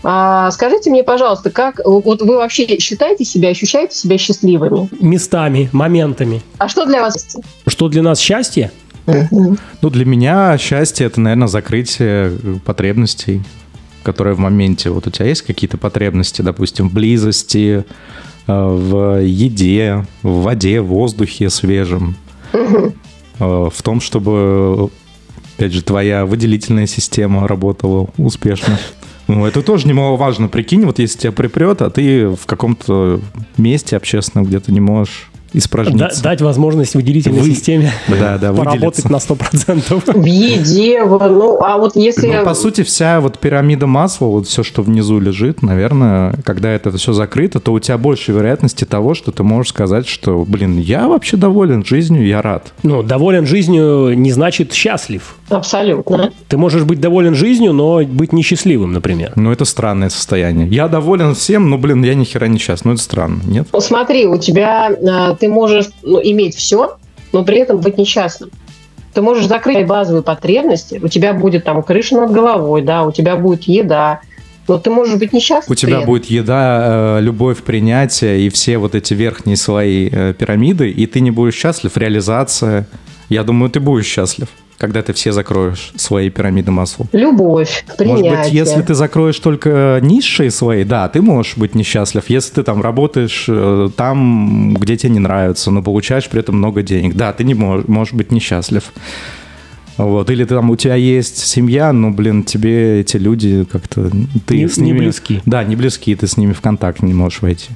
[0.03, 4.88] А, скажите мне, пожалуйста, как вот вы вообще считаете себя, ощущаете себя счастливыми?
[5.00, 6.42] Местами, моментами.
[6.59, 7.37] А что для вас?
[7.66, 8.70] Что для нас счастье?
[9.07, 12.33] Ну, для меня счастье это, наверное, закрытие
[12.64, 13.42] потребностей,
[14.03, 14.90] которые в моменте.
[14.90, 17.85] Вот у тебя есть какие-то потребности, допустим, в близости,
[18.46, 22.16] э, в еде, в воде, в воздухе свежем,
[23.40, 24.90] в том, чтобы,
[25.57, 28.79] опять же, твоя выделительная система работала успешно.
[29.26, 30.48] Ну, это тоже немаловажно.
[30.48, 33.20] Прикинь, вот если тебя припрет, а ты в каком-то
[33.57, 36.22] месте общественном где-то не можешь Да- испражниться.
[36.22, 39.10] дать возможность выделительной Вы- системе Да, да, поработать выделиться.
[39.10, 40.12] на 100%.
[40.20, 42.28] В еде, ну, а вот если...
[42.28, 46.90] Ну, по сути, вся вот пирамида масла, вот все, что внизу лежит, наверное, когда это
[46.96, 51.08] все закрыто, то у тебя больше вероятности того, что ты можешь сказать, что, блин, я
[51.08, 52.72] вообще доволен жизнью, я рад.
[52.82, 55.36] Ну, доволен жизнью не значит счастлив.
[55.48, 56.32] Абсолютно.
[56.48, 59.32] Ты можешь быть доволен жизнью, но быть несчастливым, например.
[59.36, 60.68] Ну, это странное состояние.
[60.68, 62.84] Я доволен всем, но, блин, я ни хера не счастлив.
[62.86, 63.68] Ну, это странно, нет?
[63.72, 66.96] Ну, смотри, у тебя, а, ты можешь ну, иметь все,
[67.33, 68.50] но при этом быть несчастным.
[69.12, 73.35] Ты можешь закрыть базовые потребности, у тебя будет там крыша над головой, да, у тебя
[73.35, 74.20] будет еда,
[74.68, 75.72] но ты можешь быть несчастным.
[75.72, 76.07] У тебя этом.
[76.07, 81.20] будет еда, э, любовь, принятие и все вот эти верхние слои э, пирамиды, и ты
[81.20, 82.87] не будешь счастлив, реализация.
[83.29, 84.48] Я думаю, ты будешь счастлив,
[84.80, 87.06] когда ты все закроешь свои пирамиды масла.
[87.12, 88.30] Любовь, принятие.
[88.30, 92.24] Может быть, если ты закроешь только низшие свои, да, ты можешь быть несчастлив.
[92.28, 96.82] Если ты там работаешь э, там, где тебе не нравится, но получаешь при этом много
[96.82, 98.84] денег, да, ты не можешь, можешь быть несчастлив.
[99.98, 100.30] Вот.
[100.30, 104.10] Или там у тебя есть семья, но, блин, тебе эти люди как-то...
[104.46, 105.00] Ты Не- с не ними...
[105.00, 105.42] близки.
[105.44, 107.68] Да, не близки, ты с ними в контакт не можешь войти.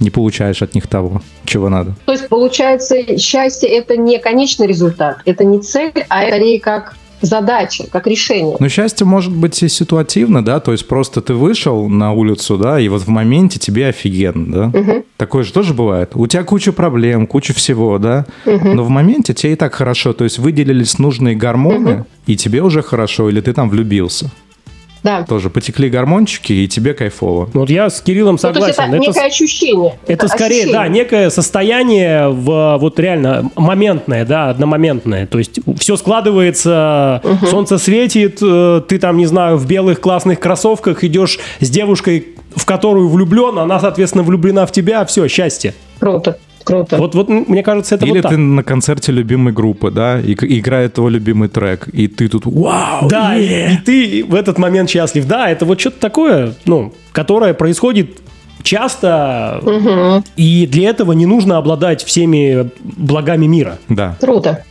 [0.00, 1.94] Не получаешь от них того, чего надо.
[2.04, 7.84] То есть, получается, счастье– это не конечный результат, это не цель, а скорее как задача,
[7.90, 8.56] как решение.
[8.58, 12.78] Но счастье может быть и ситуативно, да, то есть просто ты вышел на улицу, да,
[12.78, 15.02] и вот в моменте тебе офигенно, да.
[15.16, 16.10] Такое же тоже бывает.
[16.14, 20.24] У тебя куча проблем, куча всего, да, но в моменте тебе и так хорошо, то
[20.24, 24.30] есть выделились нужные гормоны, и тебе уже хорошо, или ты там влюбился.
[25.04, 25.22] Да.
[25.24, 27.48] Тоже потекли гормончики, и тебе кайфово.
[27.54, 28.94] Ну, Вот я с Кириллом Ну, то есть согласен.
[28.94, 29.98] это Это, некое ощущение.
[30.08, 30.72] это скорее, ощущение.
[30.74, 35.26] да, некое состояние в, вот реально моментное, да, одномоментное.
[35.26, 41.04] То есть все складывается, солнце светит, э, ты там, не знаю, в белых классных кроссовках
[41.04, 45.74] идешь с девушкой, в которую влюблен, она, соответственно, влюблена в тебя, все, счастье.
[46.00, 46.96] Круто, круто.
[46.96, 48.32] Вот, вот мне кажется, это Или вот так.
[48.32, 53.08] ты на концерте любимой группы, да, и играет твой любимый трек, и ты тут вау,
[53.08, 55.26] Да, и, е!» и ты в этот момент счастлив.
[55.26, 58.18] Да, это вот что-то такое, ну, которое происходит
[58.62, 59.62] часто,
[60.36, 63.78] и для этого не нужно обладать всеми благами мира.
[63.88, 64.16] Да.
[64.20, 64.64] Круто.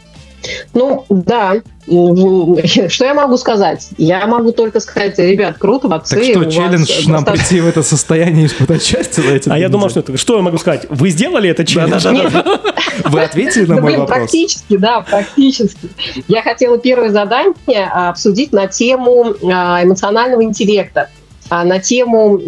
[0.74, 1.56] Ну, да.
[1.86, 3.90] Что я могу сказать?
[3.98, 6.16] Я могу только сказать, ребят, круто, молодцы.
[6.16, 9.58] Так что, челлендж нам достаточно- прийти в это состояние и испытать счастье за эти А
[9.58, 10.86] я думал, что это, что я могу сказать?
[10.90, 12.06] Вы сделали это челлендж?
[13.06, 14.18] Вы ответили на Да, мой вопрос?
[14.18, 15.90] практически, да, практически.
[16.28, 21.10] Я хотела первое задание а, обсудить на тему а, эмоционального интеллекта,
[21.50, 22.40] а, на тему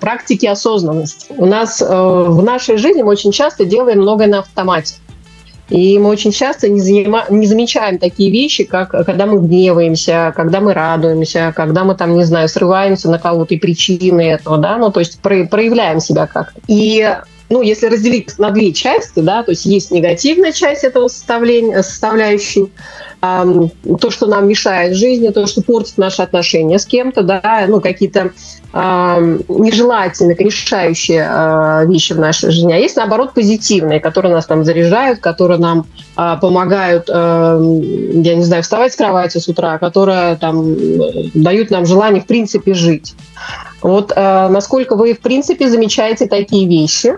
[0.00, 1.26] практики осознанности.
[1.36, 4.94] У нас э, в нашей жизни мы очень часто делаем многое на автомате.
[5.68, 10.60] И мы очень часто не, занима- не замечаем такие вещи, как когда мы гневаемся, когда
[10.60, 14.90] мы радуемся, когда мы там, не знаю, срываемся на кого-то и причины этого, да, ну,
[14.90, 16.60] то есть про- проявляем себя как-то.
[16.68, 17.16] И
[17.50, 22.70] ну, если разделить на две части, да, то есть есть негативная часть этого составления, составляющей,
[23.20, 28.32] то, что нам мешает жизни, то, что портит наши отношения с кем-то, да, ну, какие-то
[28.72, 32.72] нежелательные, решающие а, вещи в нашей жизни.
[32.72, 38.62] А есть, наоборот, позитивные, которые нас там заряжают, которые нам а, помогают, я не знаю,
[38.62, 43.14] вставать с кровати с утра, которые там э, дают нам желание, в принципе, жить.
[43.82, 47.14] Вот э, насколько вы, в принципе, замечаете такие вещи,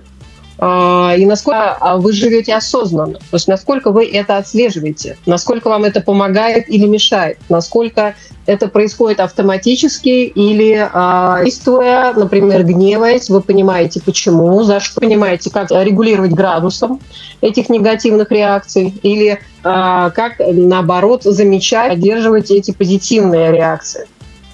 [0.60, 6.02] и насколько а, вы живете осознанно, то есть насколько вы это отслеживаете, насколько вам это
[6.02, 14.62] помогает или мешает, насколько это происходит автоматически или э, действуя, например, гневаясь, вы понимаете почему,
[14.62, 17.00] за что понимаете, как регулировать градусом
[17.40, 24.06] этих негативных реакций, или как, наоборот, замечать, поддерживать эти позитивные реакции.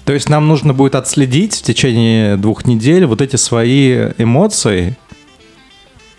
[0.03, 4.97] То есть нам нужно будет отследить в течение двух недель вот эти свои эмоции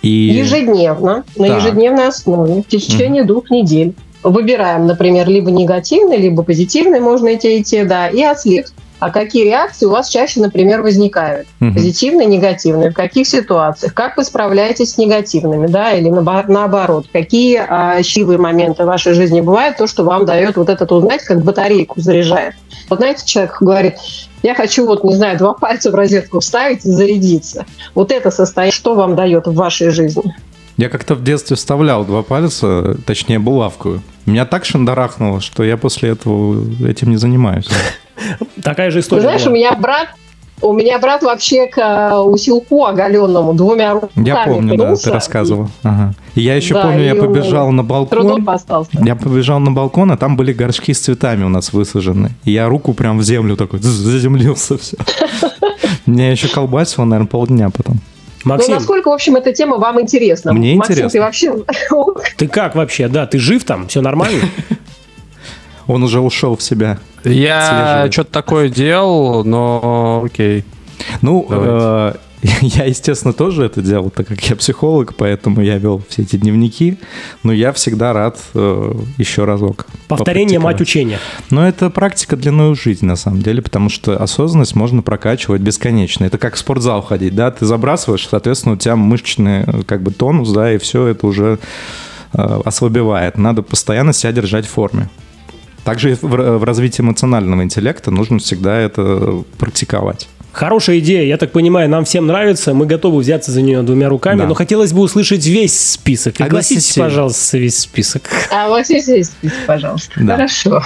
[0.03, 0.09] и...
[0.09, 1.59] Ежедневно, на Так.
[1.59, 3.95] ежедневной основе, в течение двух недель.
[4.23, 8.73] Выбираем, например, либо негативный, либо позитивный, можно и те, и те, да, и отслеживать.
[8.99, 11.47] А какие реакции у вас чаще, например, возникают?
[11.61, 11.75] Мгм.
[11.75, 12.91] Позитивные, негативные.
[12.91, 13.95] В каких ситуациях?
[13.95, 17.07] Как вы справляетесь с негативными, да, или наобо- наоборот?
[17.13, 21.03] Какие а, счастливые моменты в вашей жизни бывают, то, что вам дает вот этот, вот,
[21.03, 22.55] знаете, как батарейку заряжает?
[22.89, 23.95] Вот знаете, человек говорит,
[24.43, 27.67] я хочу вот, не знаю, два пальца в розетку вставить и зарядиться.
[27.95, 30.35] Вот это состояние, что вам дает в вашей жизни?
[30.77, 34.01] Я как-то в детстве вставлял два пальца, точнее булавку.
[34.27, 37.69] Меня так шандарахнуло, что я после этого этим не занимаюсь.
[38.63, 39.53] Такая же Ты история знаешь, была.
[39.53, 40.09] у меня брат,
[40.61, 45.69] у меня брат вообще к э, усилку оголенному двумя руками Я помню, да, ты рассказывал.
[45.83, 46.15] Ага.
[46.35, 48.45] И я еще Да, помню, я побежал на балкон.
[49.05, 52.31] Я побежал на балкон, а там были горшки с цветами у нас высажены.
[52.45, 54.97] И я руку прям в землю такой, заземлился все.
[56.07, 57.99] Меня еще колбасило, наверное, полдня потом.
[58.45, 60.53] Максим, Ну, насколько, в общем, эта тема вам интересна?
[60.53, 61.11] Мне Максим, интересно.
[61.11, 61.55] ты вообще...
[62.37, 63.09] ты как вообще?
[63.09, 63.89] Да, ты жив там?
[63.89, 64.41] Все нормально?
[65.89, 66.99] Он уже ушел в себя.
[67.25, 70.65] Я что-то такое делал, но окей.
[71.23, 72.15] Ну, э,
[72.61, 76.99] я, естественно, тоже это делал, так как я психолог, поэтому я вел все эти дневники.
[77.43, 79.87] Но я всегда рад э, еще разок.
[80.07, 81.19] Повторение мать учения.
[81.51, 86.25] Но это практика длиною в жизнь, на самом деле, потому что осознанность можно прокачивать бесконечно.
[86.25, 90.13] Это как в спортзал ходить, да, ты забрасываешь, соответственно, у тебя мышечный э, как бы
[90.13, 91.59] тонус, да, и все это уже
[92.35, 93.37] э, ослабевает.
[93.37, 95.09] Надо постоянно себя держать в форме.
[95.89, 100.29] Также в, в развитии эмоционального интеллекта нужно всегда это практиковать.
[100.53, 104.41] Хорошая идея, я так понимаю, нам всем нравится, мы готовы взяться за нее двумя руками,
[104.41, 104.47] Да.
[104.47, 106.41] но хотелось бы услышать весь список.
[106.43, 107.01] Огласите, Огласите.
[107.01, 108.23] пожалуйста, весь список.
[108.51, 110.13] А здесь есть список, пожалуйста.
[110.17, 110.35] Да.
[110.35, 110.83] Хорошо.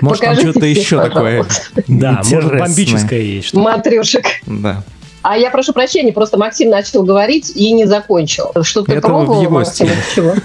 [0.00, 1.84] Может, там Покажите что-то список, еще такое пожалуйста.
[1.86, 3.48] Да, может, бомбическое есть.
[3.48, 4.24] что Матрешек.
[4.46, 4.82] Да.
[5.22, 8.52] А я прошу прощения, просто Максим начал говорить и не закончил.
[8.62, 10.34] Что ты Это пробовал, в его Максим, чего?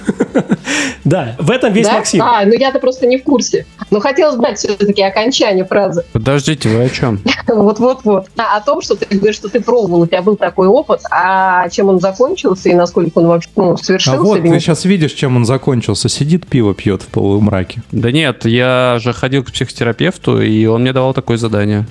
[1.04, 1.88] Да, в этом весь?
[1.88, 2.22] Максим.
[2.22, 3.66] А, ну я-то просто не в курсе.
[3.92, 6.04] Но хотелось знать все-таки окончание фразы.
[6.12, 7.22] Подождите, вы о чем?
[7.48, 8.28] Вот-вот-вот.
[8.38, 11.70] А, о том, что ты говоришь, что ты пробовал, у тебя был такой опыт, а
[11.70, 15.38] чем он закончился и насколько он вообще ну, совершился А вот ты сейчас видишь, чем
[15.38, 16.10] он закончился.
[16.10, 17.82] Сидит, пиво пьет в полумраке.
[17.92, 21.88] Да нет, я же ходил к психотерапевту, и он мне давал такое задание.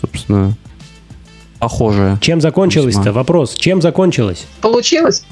[0.00, 0.54] Собственно,
[1.60, 2.18] похожее.
[2.20, 3.12] Чем закончилось-то?
[3.12, 3.54] Вопрос.
[3.54, 4.46] Чем закончилось?
[4.60, 5.24] Получилось?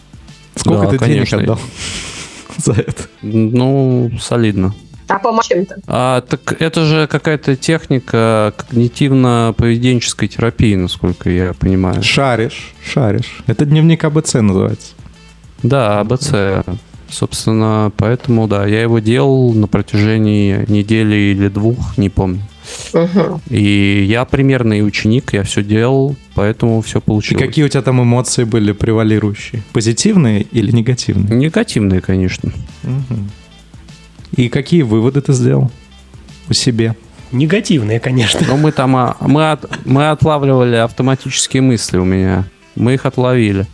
[0.54, 1.38] Сколько Да, ты конечно.
[1.38, 1.60] денег отдал
[2.58, 3.02] за это?
[3.22, 4.74] Ну, солидно.
[5.08, 5.76] А по чем-то?
[5.86, 12.02] А, так это же какая-то техника когнитивно-поведенческой терапии, насколько я понимаю.
[12.02, 13.42] Шаришь, шаришь.
[13.46, 14.88] Это дневник АБЦ называется.
[15.62, 16.32] Да, АБЦ.
[17.10, 22.42] Собственно, поэтому, да, я его делал на протяжении недели или двух, не помню.
[22.92, 23.40] Мгм.
[23.48, 27.42] И я примерный ученик, я все делал, поэтому все И получилось.
[27.42, 29.62] какие у тебя там эмоции были превалирующие?
[29.72, 31.34] Позитивные или негативные?
[31.34, 32.52] Негативные, конечно.
[32.82, 33.30] Мгм.
[34.36, 35.70] И какие выводы ты сделал
[36.50, 36.94] у себе?
[37.32, 38.40] Негативные, конечно.
[38.46, 42.44] Но мы там, а, мы, от- мы отлавливали автоматические мысли у меня.
[42.76, 43.66] Мы их отловили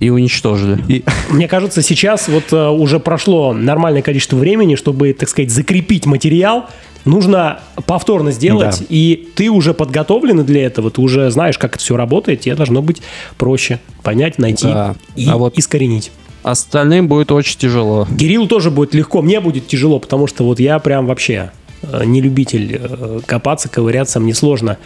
[0.00, 0.78] и уничтожили.
[0.88, 6.06] И Мне кажется, сейчас вот э, уже прошло нормальное количество времени, чтобы, так сказать, закрепить
[6.06, 6.66] материал.
[7.04, 8.86] Нужно повторно сделать, Да.
[8.88, 12.82] и ты уже подготовлен для этого, ты уже знаешь, как это все работает, тебе должно
[12.82, 13.00] быть
[13.38, 14.94] проще понять, найти Да.
[15.16, 16.10] и А вот- искоренить.
[16.42, 18.06] Остальным будет очень тяжело.
[18.18, 21.50] Кириллу тоже будет легко, мне будет тяжело, потому что вот я прям вообще
[21.82, 24.76] э, не любитель э, копаться, ковыряться, мне сложно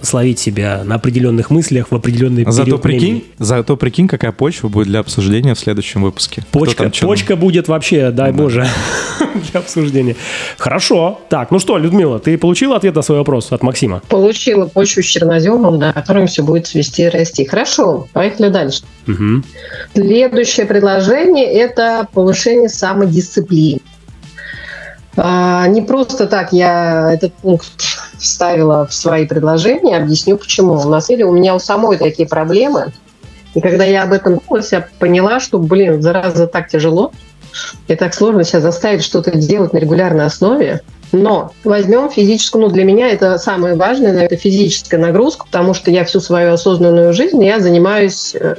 [0.00, 3.24] словить себя на определенных мыслях в определенный зато период прикинь, времени.
[3.38, 6.44] зато прикинь, какая почва будет для обсуждения в следующем выпуске.
[6.50, 8.66] Почка, там почка будет вообще, дай боже,
[9.52, 10.16] для обсуждения.
[10.58, 11.20] Хорошо.
[11.28, 14.02] Так, ну что, Людмила, ты получила ответ на свой вопрос от Максима?
[14.08, 17.44] Получила почву с черноземом, да, которым все будет свести и расти.
[17.44, 18.82] Хорошо, поехали дальше.
[19.06, 19.44] Мгм.
[19.94, 23.80] Следующее предложение– это повышение самодисциплины.
[25.16, 27.66] А, не просто так я этот пункт
[28.22, 29.96] вставила в свои предложения.
[29.96, 30.74] Объясню почему.
[30.74, 32.92] На самом деле у меня у самой такие проблемы.
[33.54, 37.12] И когда я об этом думала, я поняла, что, блин, зараза, так тяжело.
[37.88, 40.80] И так сложно сейчас заставить что-то делать на регулярной основе.
[41.10, 46.04] Но возьмем физическую, ну для меня это самое важное, это физическая нагрузка, потому что я
[46.04, 48.56] всю свою осознанную жизнь я занимаюсь э,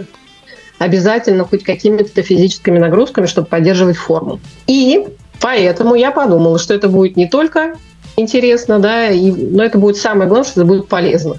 [0.77, 4.39] обязательно хоть какими-то физическими нагрузками, чтобы поддерживать форму.
[4.67, 5.03] И
[5.41, 7.73] поэтому я подумала, что это будет не только
[8.15, 11.35] интересно, да, и, но это будет самое главное, что это будет полезно.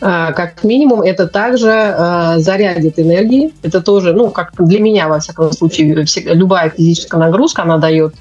[0.00, 3.52] А, как минимум, это также а, зарядит энергии.
[3.62, 8.14] Это тоже, ну, как для меня, во всяком случае, любая физическая нагрузка, она дает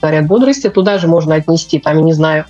[0.00, 0.70] заряд бодрости.
[0.70, 2.46] Туда же можно отнести, там, я не знаю,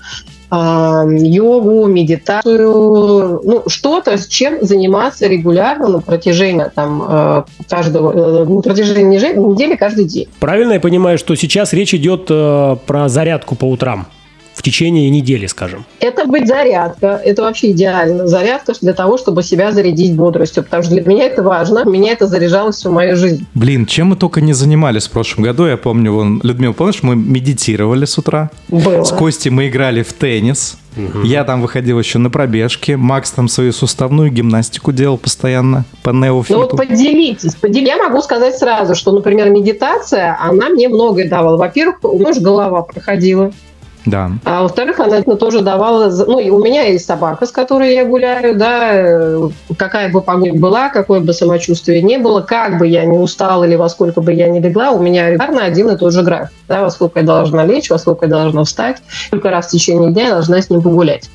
[0.51, 8.61] а, йогу, медитацию, ну, что-то, с чем заниматься регулярно на протяжении там, каждого, э, на
[8.61, 10.29] протяжении недели каждый день.
[10.39, 14.07] Правильно я понимаю, что сейчас речь идет э, про зарядку по утрам?
[14.67, 15.85] В течение недели, скажем?
[16.01, 17.21] Это быть зарядка.
[17.25, 18.27] Это вообще идеально.
[18.27, 20.65] Зарядка для того, чтобы себя зарядить бодростью.
[20.65, 21.85] Потому что для меня это важно.
[21.85, 23.47] Меня это заряжало всю мою жизнь.
[23.55, 25.67] Блин, чем мы только не занимались в прошлом году.
[25.67, 28.51] Я помню, вон, Людмила, помнишь, мы медитировали с утра?
[28.67, 29.05] Было.
[29.05, 30.77] С Костей мы играли в теннис.
[30.97, 31.23] Угу.
[31.25, 32.93] Я там выходил еще на пробежки.
[32.93, 36.55] Макс там свою суставную гимнастику делал постоянно по неофиту.
[36.55, 37.55] Ну вот поделитесь.
[37.55, 37.89] Поделитесь.
[37.89, 41.57] Я могу сказать сразу, что, например, медитация, она мне многое давала.
[41.57, 43.53] Во-первых, у меня же голова проходила.
[44.07, 44.31] Да.
[44.45, 46.09] А во-вторых, она тоже давала...
[46.27, 50.59] Ну, и у меня есть собака, с которой я гуляю, да, э, какая бы погода
[50.59, 54.33] была, какое бы самочувствие не было, как бы я не устала или во сколько бы
[54.33, 57.27] я не легла, у меня регулярно один и тот же график, да, во сколько я
[57.27, 60.71] должна лечь, во сколько я должна встать, сколько раз в течение дня я должна с
[60.71, 61.29] ним погулять.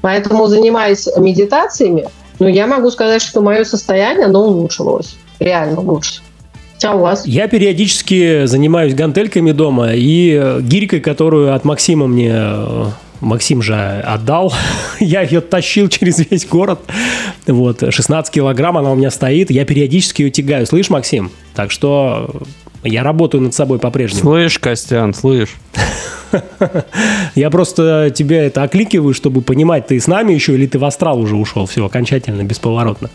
[0.00, 2.08] Поэтому, занимаясь медитациями,
[2.40, 5.16] ну, я могу сказать, что мое состояние, оно улучшилось.
[5.38, 6.20] Реально лучше.
[6.84, 7.26] А у вас?
[7.26, 12.84] Я периодически занимаюсь гантельками дома и э, гирькой, которую от Максима мне э,
[13.20, 14.52] Максим же отдал.
[15.00, 16.80] я ее тащил через весь город.
[17.46, 19.50] Вот, 16 килограмм она у меня стоит.
[19.50, 20.66] Я периодически ее тягаю.
[20.66, 21.30] Слышь, Максим?
[21.54, 22.30] Так что
[22.84, 24.22] я работаю над собой по-прежнему.
[24.22, 25.56] Слышь, Костян, слышь.
[27.34, 31.18] Я просто тебя это окликиваю, чтобы понимать, ты с нами еще или ты в астрал
[31.18, 33.10] уже ушел, все, окончательно, бесповоротно.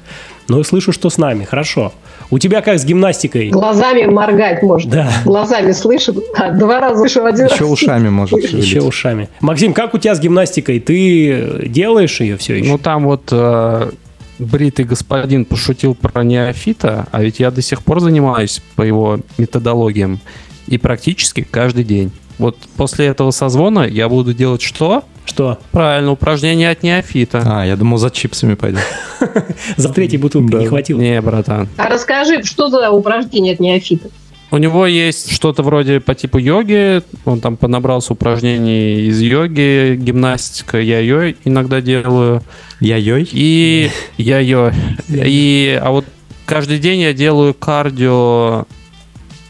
[0.47, 1.93] Но я слышу, что с нами, хорошо.
[2.29, 3.49] У тебя как с гимнастикой?
[3.49, 4.91] Глазами моргать можно.
[4.91, 5.09] Да.
[5.23, 6.13] Глазами слышу.
[6.35, 9.29] А, два раза слышу один Еще ушами может Еще ушами.
[9.39, 10.79] Максим, как у тебя с гимнастикой?
[10.79, 12.71] Ты делаешь ее все еще?
[12.71, 13.91] Ну, там вот э,
[14.39, 20.19] бритый господин пошутил про неофита, а ведь я до сих пор занимаюсь по его методологиям.
[20.67, 22.11] И практически каждый день.
[22.37, 25.03] Вот после этого созвона я буду делать что?
[25.25, 25.59] Что?
[25.71, 27.43] Правильно, упражнение от неофита.
[27.45, 28.81] А, я думал, за чипсами пойдем.
[29.77, 30.99] За третьей бутылкой не хватило.
[30.99, 31.69] Не, братан.
[31.77, 34.09] А расскажи, что за упражнение от неофита?
[34.53, 37.01] У него есть что-то вроде по типу йоги.
[37.25, 40.79] Он там понабрался упражнений из йоги, гимнастика.
[40.79, 42.43] Я ее иногда делаю.
[42.79, 43.27] Я йой?
[43.31, 44.71] И я йой.
[45.09, 46.05] И, а вот
[46.45, 48.65] каждый день я делаю кардио,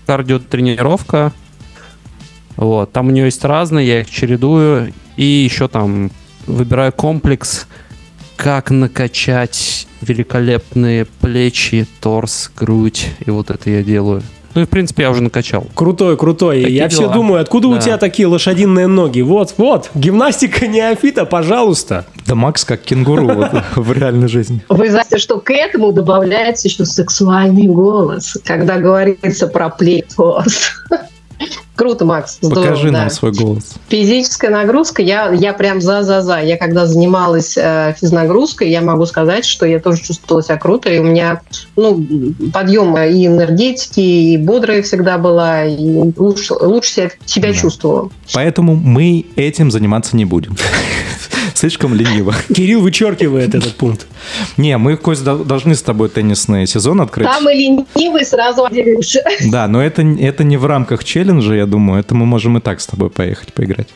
[0.06, 1.34] кардио тренировка
[2.56, 4.94] вот, там у нее есть разные, я их чередую.
[5.18, 6.12] И еще там
[6.48, 7.68] выбираю комплекс,
[8.38, 13.08] как накачать великолепные плечи, торс, грудь.
[13.26, 14.24] И вот это я делаю.
[14.56, 15.66] Ну и, в принципе, я уже накачал.
[15.74, 16.62] Крутой, крутой.
[16.62, 17.02] Такие я дела.
[17.02, 17.76] все думаю, откуда да.
[17.76, 19.22] у тебя такие лошадиные ноги?
[19.22, 22.06] Вот, вот, гимнастика неофита, пожалуйста.
[22.28, 24.62] Да Макс как кенгуру в реальной жизни.
[24.70, 30.72] Вы знаете, что к этому добавляется еще сексуальный голос, когда говорится про плетос.
[31.76, 32.38] Круто, Макс.
[32.40, 33.00] Здорово, Покажи да.
[33.00, 33.74] нам свой голос.
[33.90, 36.40] Физическая нагрузка, я, я прям за-за-за.
[36.40, 41.00] Я когда занималась э, физнагрузкой, я могу сказать, что я тоже чувствовала себя круто, и
[41.00, 41.42] у меня
[41.76, 42.06] ну,
[42.54, 47.56] подъем и энергетики, и бодрая всегда была, и лучше, лучше себя, себя да.
[47.56, 48.12] чувствовала.
[48.34, 50.56] Поэтому мы этим заниматься не будем.
[51.54, 52.34] Слишком лениво.
[52.54, 54.08] Кирилл вычеркивает этот пункт.
[54.58, 57.28] Не, мы, Кость, должны с тобой теннисный сезон открыть.
[57.28, 58.68] Самый ленивый сразу.
[59.52, 62.00] Да, но это, это не в рамках челленджа, я думаю.
[62.00, 63.88] Это мы можем и так с тобой поехать поиграть.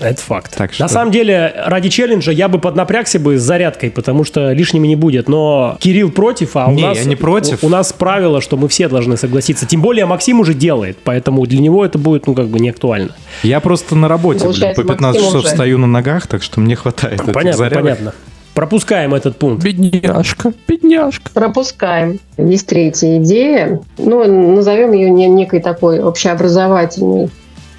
[0.00, 0.56] Это факт.
[0.56, 0.82] Так что...
[0.82, 4.96] На самом деле, ради челленджа я бы поднапрягся бы с зарядкой, потому что лишними не
[4.96, 5.28] будет.
[5.28, 6.98] Но Кирилл против, а у не, нас...
[6.98, 7.62] я не против.
[7.62, 9.66] У, у нас правило, что мы все должны согласиться.
[9.66, 13.10] Тем более Максим уже делает, поэтому для него это будет, ну, как бы не актуально.
[13.42, 15.48] Я просто на работе блин, по 15 Максим часов уже.
[15.48, 18.14] стою на ногах, так что мне хватает Понятно, понятно.
[18.54, 19.62] Пропускаем этот пункт.
[19.64, 21.30] Бедняжка, бедняжка.
[21.32, 22.18] Пропускаем.
[22.36, 23.80] Есть третья идея.
[23.96, 27.30] Ну, назовем ее некой такой общеобразовательной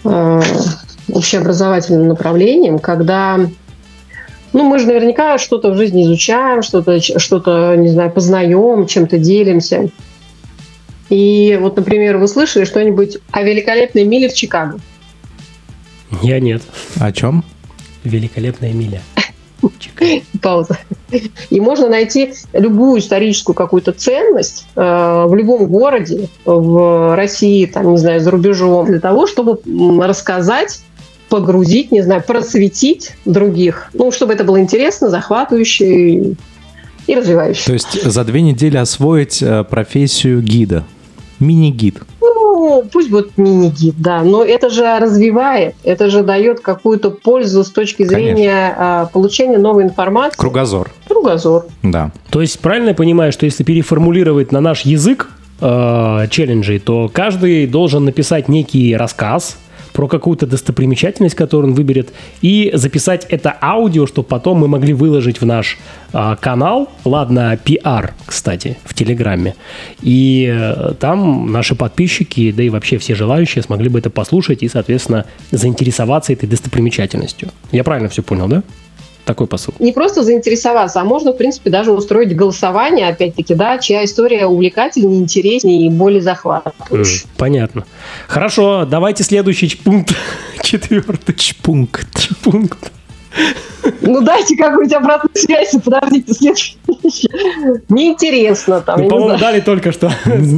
[0.05, 0.41] э,
[1.13, 3.39] общеобразовательным направлением, когда
[4.53, 9.89] ну, мы же наверняка что-то в жизни изучаем, что-то, что-то, не знаю, познаем, чем-то делимся.
[11.09, 14.79] И вот, например, вы слышали что-нибудь о великолепной миле в Чикаго?
[16.21, 16.61] Я нет.
[16.99, 17.43] О чем?
[18.03, 19.01] Великолепная Миля.
[20.41, 20.77] Пауза.
[21.49, 24.81] И можно найти любую историческую какую-то ценность э,
[25.27, 29.59] в любом городе, в России, там, не знаю, за рубежом, для того, чтобы
[30.03, 30.81] рассказать
[31.31, 36.35] погрузить, не знаю, просветить других, ну, чтобы это было интересно, захватывающе и,
[37.07, 37.65] и развивающе.
[37.67, 40.83] То есть за две недели освоить э, профессию гида.
[41.39, 42.01] Мини-гид.
[42.19, 47.71] Ну, пусть будет мини-гид, да, но это же развивает, это же дает какую-то пользу с
[47.71, 50.37] точки зрения а, получения новой информации.
[50.37, 50.91] Кругозор.
[51.07, 51.65] Кругозор.
[51.81, 52.11] Да.
[52.29, 55.29] То есть правильно я понимаю, что если переформулировать на наш язык
[55.61, 59.57] э, челленджей, то каждый должен написать некий рассказ
[59.93, 62.09] про какую-то достопримечательность, которую он выберет,
[62.41, 65.77] и записать это аудио, чтобы потом мы могли выложить в наш
[66.13, 69.55] э, канал, ладно, PR, кстати, в Телеграме.
[70.01, 74.69] И э, там наши подписчики, да и вообще все желающие смогли бы это послушать и,
[74.69, 77.49] соответственно, заинтересоваться этой достопримечательностью.
[77.71, 78.63] Я правильно все понял, да?
[79.25, 79.73] Такой посыл.
[79.79, 85.19] Не просто заинтересоваться, а можно, в принципе, даже устроить голосование, опять-таки, да, чья история увлекательнее,
[85.19, 87.27] интереснее и более захватывающая.
[87.37, 87.85] Понятно.
[88.27, 90.15] Хорошо, давайте следующий пункт.
[90.63, 91.35] Четвертый.
[91.35, 92.29] Чпункт.
[92.43, 92.91] Пункт.
[94.01, 96.77] Ну, дайте какую-нибудь обратную связь, и подождите, следующий.
[97.89, 99.41] Неинтересно там, не по-моему, знаю.
[99.41, 100.11] дали только что.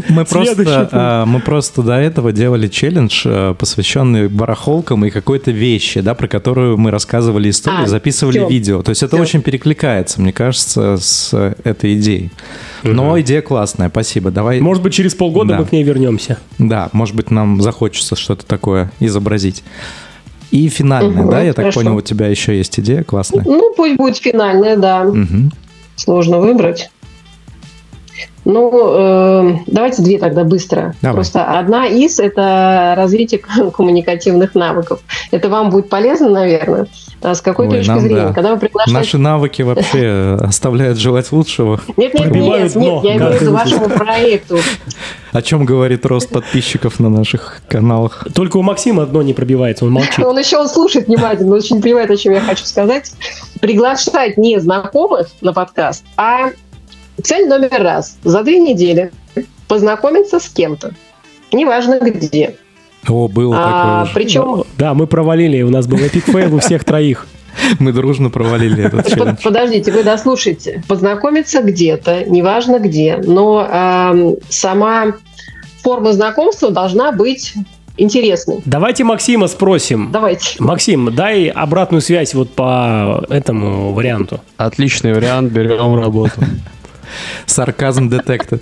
[0.09, 6.01] Мы просто, а, мы просто до этого делали челлендж, а, посвященный барахолкам и какой-то вещи,
[6.01, 8.47] да, про которую мы рассказывали историю, А, записывали всё.
[8.49, 8.81] видео.
[8.81, 9.23] То есть это Всё.
[9.23, 12.31] очень перекликается, мне кажется, с э, этой идеей.
[12.83, 14.31] Но идея классная, спасибо.
[14.31, 15.59] Давай, Может быть, через полгода Да.
[15.59, 16.37] мы к ней вернемся.
[16.57, 19.63] да, может быть, нам захочется что-то такое изобразить.
[20.53, 21.79] И финальная, Мгм, да, я так хорошо.
[21.79, 23.43] понял, у тебя еще есть идея классная.
[23.43, 25.03] Ну, пусть будет финальная, да.
[25.03, 25.51] Мгм.
[25.95, 26.91] Сложно выбрать.
[28.45, 30.93] Ну, э, давайте две тогда быстро.
[31.01, 31.15] Давай.
[31.15, 33.41] Просто одна из– это развитие
[33.73, 34.99] коммуникативных навыков.
[35.31, 36.85] Это вам будет полезно, наверное.
[37.23, 38.27] А С какой Ой, точки нам зрения?
[38.27, 38.33] да.
[38.33, 38.97] Когда вы приглашаете...
[38.97, 41.79] Наши навыки вообще э, оставляют желать лучшего.
[41.95, 44.59] Нет, нет, пробивают нет, нет, я имею в виду вашему проекту.
[45.31, 48.27] О чем говорит рост подписчиков на наших каналах.
[48.35, 50.19] Только у Максима дно не пробивается, он молчит.
[50.19, 53.13] Он еще он слушает внимательно, он очень понимает, о чем я хочу сказать.
[53.61, 56.51] Приглашать не знакомых на подкаст, а
[57.21, 58.17] цель номер раз.
[58.23, 59.11] За две недели
[59.67, 60.93] познакомиться с кем-то.
[61.53, 62.57] Неважно где.
[63.07, 64.13] О, было А, такое уже.
[64.13, 67.27] причем Да, мы провалили, у нас был epic fail у всех троих.
[67.79, 69.37] Мы дружно провалили этот челлендж.
[69.43, 70.83] Подождите, вы дослушайте.
[70.87, 75.13] Познакомиться где-то, неважно где, но ам, сама
[75.83, 77.53] форма знакомства должна быть
[77.97, 78.61] интересной.
[78.65, 80.09] Давайте Максима спросим.
[80.11, 80.55] Давайте.
[80.57, 84.41] Максим, дай обратную связь вот по этому варианту.
[84.57, 86.41] Отличный вариант, берем работу.
[87.45, 88.61] Сарказм detected.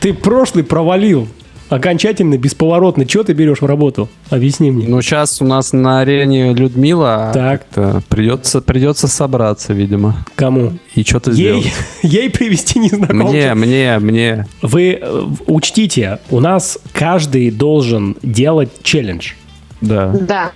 [0.00, 1.28] Ты прошлый провалил.
[1.68, 3.06] Окончательно, бесповоротно.
[3.06, 4.08] Чего ты берешь в работу?
[4.30, 4.86] Объясни мне.
[4.86, 7.30] Ну, сейчас у нас на арене Людмила.
[7.30, 7.66] а Так.
[8.08, 10.24] Придется, придется собраться, видимо.
[10.36, 10.74] Кому?
[10.94, 11.72] И что-то сделать.
[12.02, 13.24] ей привести незнакомца.
[13.24, 14.46] Мне, мне, мне.
[14.62, 19.32] Вы э, учтите, у нас каждый должен делать челлендж.
[19.80, 20.08] Да.
[20.08, 20.52] Да.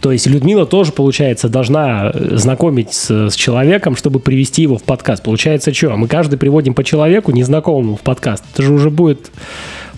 [0.00, 4.82] То есть Людмила тоже, получается, должна э, знакомить с, с человеком, чтобы привести его в
[4.82, 5.22] подкаст.
[5.22, 5.96] Получается, что?
[5.96, 8.44] Мы каждый приводим по человеку незнакомому в подкаст.
[8.52, 9.30] Это же уже будет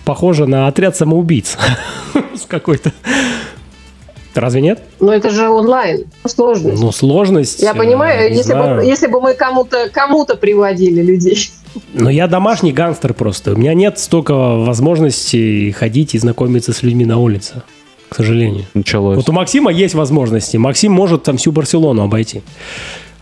[0.07, 1.57] похоже на отряд самоубийц
[2.33, 2.93] с какой-то.
[4.33, 4.81] Разве нет?
[5.01, 6.05] Но это же онлайн.
[6.25, 6.81] Сложность.
[6.81, 7.61] Ну, сложность.
[7.61, 8.77] Я э, понимаю, если знаю.
[8.77, 11.49] бы, если бы мы кому-то кому-то приводили людей.
[11.93, 13.53] Но я домашний гангстер просто.
[13.53, 17.63] У меня нет столько возможностей ходить и знакомиться с людьми на улице.
[18.07, 18.65] К сожалению.
[18.73, 19.17] Началось.
[19.17, 20.55] Вот у Максима есть возможности.
[20.55, 22.43] Максим может там всю Барселону обойти.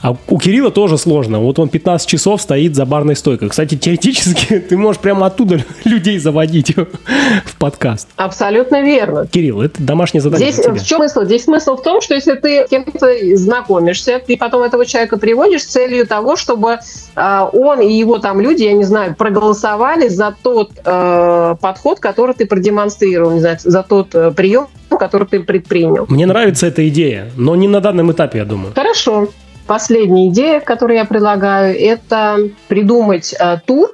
[0.06, 1.39] А у Кирилла тоже сложно.
[1.39, 3.49] Вот он 15 часов стоит за барной стойкой.
[3.49, 6.76] Кстати, теоретически ты можешь прямо оттуда людей заводить
[7.45, 8.08] в подкаст.
[8.16, 9.26] Абсолютно верно.
[9.26, 10.76] Кирилл, это домашнее задание Здесь тебя.
[10.76, 11.24] в чем смысл?
[11.24, 15.64] Здесь смысл в том, что если ты с кем-то знакомишься, ты потом этого человека приводишь
[15.64, 16.78] с целью того, чтобы
[17.16, 22.36] а, он и его там люди, я не знаю, проголосовали за тот э, подход, который
[22.36, 24.68] ты продемонстрировал, не знаю, за тот э, прием,
[24.99, 26.06] который ты предпринял.
[26.10, 28.74] Мне нравится эта идея, но не на данном этапе, я думаю.
[28.76, 29.30] Хорошо.
[29.68, 32.38] Последняя идея, которую я предлагаю, это
[32.68, 33.89] придумать э, тур,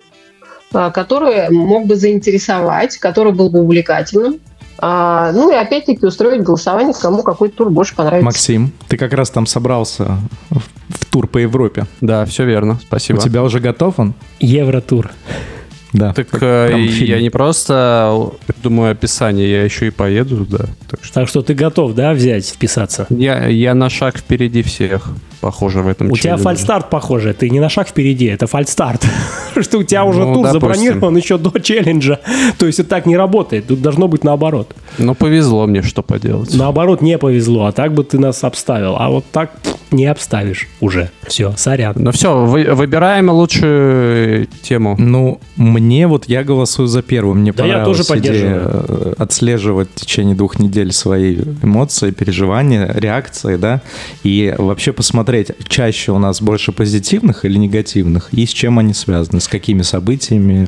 [0.74, 4.40] э, который мог бы заинтересовать, который был бы увлекательным.
[4.84, 8.26] А, ну и опять-таки устроить голосование, кому какой тур больше понравится.
[8.26, 10.18] Максим, ты как раз там собрался
[10.50, 10.60] в,
[10.90, 11.86] в тур по Европе.
[12.02, 12.80] Да, все верно.
[12.82, 13.20] Спасибо.
[13.20, 14.16] У тебя уже готов он?
[14.40, 15.12] Евротур.
[15.94, 16.14] Да.
[16.14, 20.66] Так э, я не просто придумаю описание, я еще и поеду туда.
[20.90, 23.08] Так что Так что ты готов, да, взять, вписаться?
[23.10, 25.10] я, я на шаг впереди всех,
[25.42, 27.34] похоже, в этом У тебя фальстарт, похоже.
[27.34, 29.06] Ты не на шаг впереди, это фальстарт.
[29.60, 30.62] Что у тебя уже Ну, тур допустим.
[30.62, 32.20] забронирован еще до челленджа.
[32.58, 33.68] То есть это так не работает.
[33.68, 34.74] Тут должно быть наоборот.
[34.98, 36.54] Ну, повезло мне, что поделать.
[36.56, 38.96] Наоборот, не повезло, а так бы ты нас обставил.
[38.98, 39.52] А вот так
[39.92, 41.10] не обставишь уже.
[41.28, 41.94] Все, сорян.
[41.98, 44.96] Ну все, вы- выбираем лучшую тему.
[44.98, 47.36] Ну, мне вот я голосую за первую.
[47.36, 52.92] Мне Да, я понравилась тоже идея э, отслеживать в течение двух недель свои эмоции, переживания,
[52.94, 53.82] реакции, да,
[54.24, 59.40] и вообще посмотреть, чаще у нас больше позитивных или негативных, и с чем они связаны,
[59.40, 60.68] с какими событиями,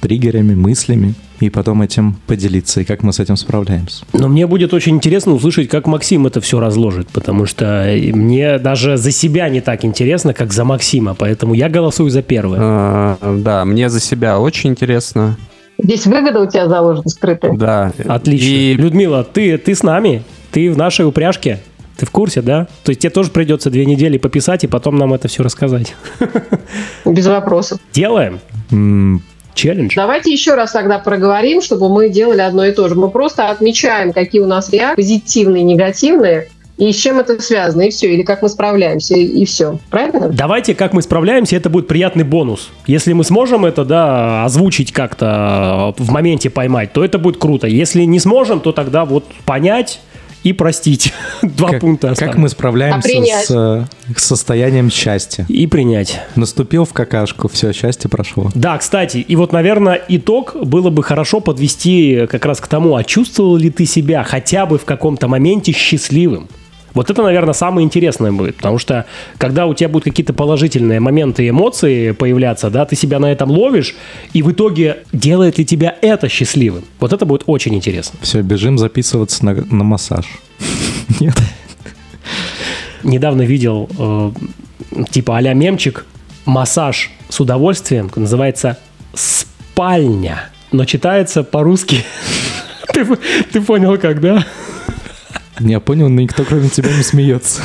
[0.00, 4.04] триггерами, мыслями, и потом этим поделиться, и как мы с этим справляемся.
[4.12, 8.96] Но мне будет очень интересно услышать, как Максим это все разложит, потому что мне даже
[8.96, 12.58] за себя не так интересно, как за Максима, поэтому я голосую за первое.
[12.60, 15.36] А, да, мне за себя очень интересно.
[15.80, 17.56] Здесь выгода у тебя заложена скрытая.
[17.56, 17.92] Да.
[18.06, 18.46] Отлично.
[18.46, 20.24] И Людмила, ты, ты с нами?
[20.50, 21.60] Ты в нашей упряжке?
[21.96, 22.66] Ты в курсе, да?
[22.84, 25.94] То есть тебе тоже придется две недели пописать и потом нам это все рассказать.
[27.04, 27.78] Без вопросов.
[27.92, 28.40] Делаем?
[29.58, 29.94] Челлендж?
[29.96, 32.94] Давайте еще раз тогда проговорим, чтобы мы делали одно и то же.
[32.94, 36.48] Мы просто отмечаем, какие у нас реакции, позитивные, негативные,
[36.78, 39.80] и с чем это связано, и все, или как мы справляемся, и, и все.
[39.90, 40.28] Правильно?
[40.28, 42.70] Давайте, как мы справляемся, это будет приятный бонус.
[42.86, 47.66] Если мы сможем это, да, озвучить как-то в моменте поймать, то это будет круто.
[47.66, 50.00] Если не сможем, то тогда вот понять
[50.48, 51.12] и простить.
[51.42, 52.36] Два как, пункта как осталось.
[52.36, 55.44] мы справляемся А с э, состоянием счастья?
[55.48, 56.20] И принять.
[56.36, 58.50] Наступил в какашку, все, счастье прошло.
[58.54, 63.04] Да, кстати, и вот, наверное, итог было бы хорошо подвести как раз к тому, а
[63.04, 66.48] чувствовал ли ты себя хотя бы в каком-то моменте счастливым?
[66.94, 71.44] Вот это, наверное, самое интересное будет, потому что когда у тебя будут какие-то положительные моменты
[71.44, 73.94] и эмоции появляться, да, ты себя на этом ловишь,
[74.32, 76.84] и в итоге делает ли тебя это счастливым?
[77.00, 78.18] Вот это будет очень интересно.
[78.22, 80.26] Все, бежим записываться на, на массаж.
[81.20, 81.36] Нет.
[83.04, 84.32] Недавно видел э,
[85.10, 86.04] типа а-ля мемчик
[86.44, 88.78] «Массаж с удовольствием» называется
[89.14, 92.04] «Спальня», но читается по-русски.
[92.92, 93.06] Ты,
[93.52, 94.44] ты понял, как, да?
[95.60, 97.62] Я понял, но никто кроме тебя не смеется.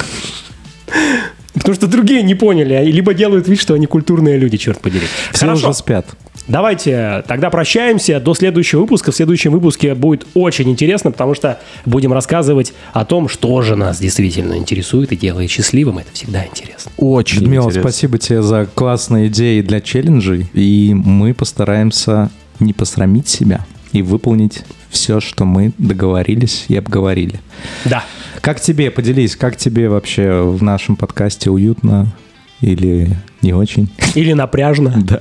[1.54, 5.06] Потому что другие не поняли, а либо делают вид, что они культурные люди, черт подери.
[5.32, 6.06] Все Хорошо, уже спят.
[6.48, 9.12] давайте тогда прощаемся до следующего выпуска.
[9.12, 14.00] В следующем выпуске будет очень интересно, потому что будем рассказывать о том, что же нас
[14.00, 16.00] действительно интересует и делает счастливым.
[16.00, 16.91] Это всегда интересно.
[16.98, 17.89] очень Людмила, интересно.
[17.91, 20.48] спасибо тебе за классные идеи для челленджей.
[20.54, 22.30] И мы постараемся
[22.60, 23.64] не посрамить себя
[23.94, 24.64] и выполнить
[24.94, 27.41] все, что мы договорились и обговорили.
[27.84, 28.06] Да.
[28.41, 32.14] Как тебе, поделись, как тебе вообще в нашем подкасте уютно
[32.62, 33.91] или не очень?
[34.16, 34.94] Или напряжно.
[34.96, 35.20] Да.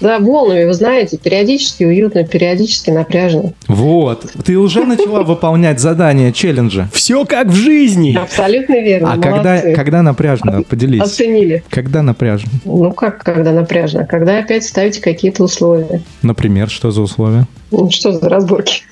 [0.00, 3.52] Да, волнами, вы знаете, периодически уютно, периодически напряжно.
[3.68, 6.88] Вот, ты уже начала выполнять задания челленджа.
[6.92, 8.16] Все как в жизни.
[8.16, 9.12] Абсолютно верно.
[9.12, 10.62] А когда, когда напряжно?
[10.62, 11.00] Поделись.
[11.00, 11.62] Оценили.
[11.70, 12.50] Когда напряжно?
[12.64, 14.06] Ну как, когда напряжно?
[14.06, 16.02] Когда опять ставите какие-то условия.
[16.22, 17.46] Например, что за условия?
[17.70, 18.82] Ну, что за разборки?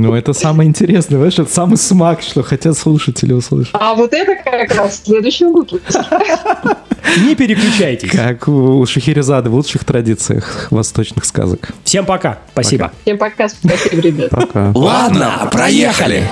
[0.00, 3.74] Ну, это самое интересное, знаешь, это самый смак, что хотят слушатели услышать.
[3.74, 6.00] А вот это как раз в следующем выпуске.
[7.18, 8.10] Не переключайтесь.
[8.10, 11.70] Как у Шахерезады в лучших традициях восточных сказок.
[11.84, 12.38] Всем пока.
[12.52, 12.92] Спасибо.
[13.02, 14.30] Всем пока, спасибо, ребят.
[14.30, 14.72] Пока.
[14.74, 16.24] Ладно, проехали.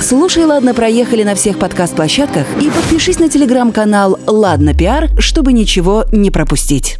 [0.00, 6.30] Слушай, ладно, проехали на всех подкаст-площадках и подпишись на телеграм-канал «Ладно, пиар», чтобы ничего не
[6.30, 6.98] пропустить.